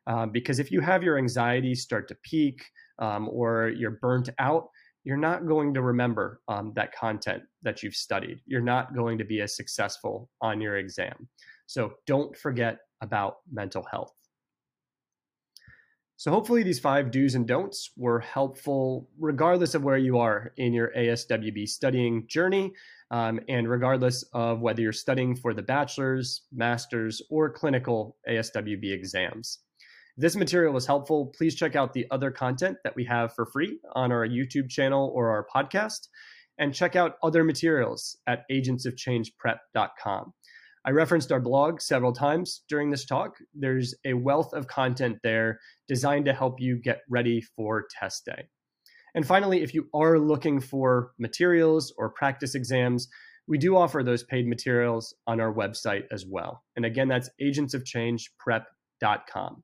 Uh, 0.05 0.25
because 0.25 0.59
if 0.59 0.69
you 0.69 0.81
have 0.81 1.01
your 1.01 1.17
anxiety 1.17 1.73
start 1.73 2.07
to 2.09 2.15
peak 2.23 2.63
um, 2.99 3.29
or 3.29 3.69
you're 3.69 3.97
burnt 4.01 4.29
out 4.37 4.67
you're 5.03 5.17
not 5.17 5.47
going 5.47 5.73
to 5.73 5.81
remember 5.81 6.41
um, 6.47 6.73
that 6.75 6.95
content 6.95 7.43
that 7.61 7.83
you've 7.83 7.95
studied. 7.95 8.39
You're 8.45 8.61
not 8.61 8.95
going 8.95 9.17
to 9.17 9.25
be 9.25 9.41
as 9.41 9.55
successful 9.55 10.29
on 10.41 10.61
your 10.61 10.77
exam. 10.77 11.27
So 11.65 11.93
don't 12.07 12.35
forget 12.37 12.79
about 13.01 13.37
mental 13.51 13.83
health. 13.89 14.13
So, 16.15 16.31
hopefully, 16.31 16.63
these 16.63 16.79
five 16.79 17.11
do's 17.11 17.35
and 17.35 17.45
don'ts 17.45 17.91
were 17.97 18.19
helpful 18.19 19.09
regardless 19.19 19.75
of 19.75 19.83
where 19.83 19.97
you 19.97 20.19
are 20.19 20.53
in 20.55 20.71
your 20.71 20.91
ASWB 20.95 21.67
studying 21.67 22.27
journey, 22.27 22.71
um, 23.11 23.41
and 23.49 23.67
regardless 23.67 24.23
of 24.31 24.61
whether 24.61 24.81
you're 24.81 24.93
studying 24.93 25.35
for 25.35 25.53
the 25.53 25.63
bachelor's, 25.63 26.43
master's, 26.53 27.21
or 27.29 27.49
clinical 27.49 28.15
ASWB 28.29 28.93
exams. 28.93 29.59
This 30.15 30.35
material 30.35 30.73
was 30.73 30.85
helpful, 30.85 31.33
please 31.35 31.55
check 31.55 31.75
out 31.75 31.93
the 31.93 32.05
other 32.11 32.29
content 32.29 32.77
that 32.83 32.95
we 32.95 33.03
have 33.05 33.33
for 33.33 33.47
free 33.47 33.79
on 33.93 34.11
our 34.11 34.27
YouTube 34.27 34.69
channel 34.69 35.11
or 35.15 35.31
our 35.31 35.47
podcast, 35.53 36.07
and 36.59 36.71
check 36.73 36.95
out 36.95 37.15
other 37.23 37.43
materials 37.43 38.15
at 38.27 38.43
agentsofchangeprep.com. 38.51 40.33
I 40.85 40.91
referenced 40.91 41.31
our 41.31 41.39
blog 41.39 41.81
several 41.81 42.13
times 42.13 42.61
during 42.69 42.91
this 42.91 43.05
talk. 43.05 43.37
There's 43.55 43.95
a 44.05 44.13
wealth 44.13 44.53
of 44.53 44.67
content 44.67 45.17
there 45.23 45.59
designed 45.87 46.25
to 46.25 46.33
help 46.33 46.59
you 46.59 46.77
get 46.77 47.01
ready 47.09 47.41
for 47.41 47.87
test 47.89 48.25
day. 48.25 48.49
And 49.15 49.25
finally, 49.25 49.63
if 49.63 49.73
you 49.73 49.87
are 49.95 50.19
looking 50.19 50.59
for 50.59 51.13
materials 51.17 51.91
or 51.97 52.09
practice 52.09 52.53
exams, 52.53 53.07
we 53.47 53.57
do 53.57 53.77
offer 53.77 54.03
those 54.03 54.23
paid 54.23 54.45
materials 54.47 55.15
on 55.25 55.39
our 55.39 55.53
website 55.53 56.03
as 56.11 56.25
well. 56.25 56.63
And 56.75 56.85
again, 56.85 57.07
that's 57.07 57.29
agentsofchangeprep.com. 57.41 59.63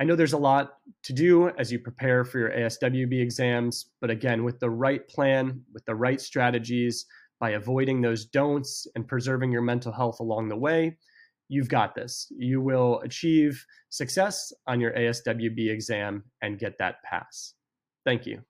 I 0.00 0.04
know 0.04 0.16
there's 0.16 0.32
a 0.32 0.38
lot 0.38 0.78
to 1.02 1.12
do 1.12 1.50
as 1.50 1.70
you 1.70 1.78
prepare 1.78 2.24
for 2.24 2.38
your 2.38 2.50
ASWB 2.50 3.20
exams, 3.20 3.90
but 4.00 4.08
again, 4.08 4.44
with 4.44 4.58
the 4.58 4.70
right 4.70 5.06
plan, 5.06 5.62
with 5.74 5.84
the 5.84 5.94
right 5.94 6.18
strategies, 6.18 7.04
by 7.38 7.50
avoiding 7.50 8.00
those 8.00 8.24
don'ts 8.24 8.86
and 8.94 9.06
preserving 9.06 9.52
your 9.52 9.60
mental 9.60 9.92
health 9.92 10.20
along 10.20 10.48
the 10.48 10.56
way, 10.56 10.96
you've 11.48 11.68
got 11.68 11.94
this. 11.94 12.26
You 12.30 12.62
will 12.62 13.00
achieve 13.00 13.62
success 13.90 14.52
on 14.66 14.80
your 14.80 14.92
ASWB 14.92 15.70
exam 15.70 16.24
and 16.40 16.58
get 16.58 16.78
that 16.78 17.02
pass. 17.02 17.54
Thank 18.06 18.24
you. 18.24 18.42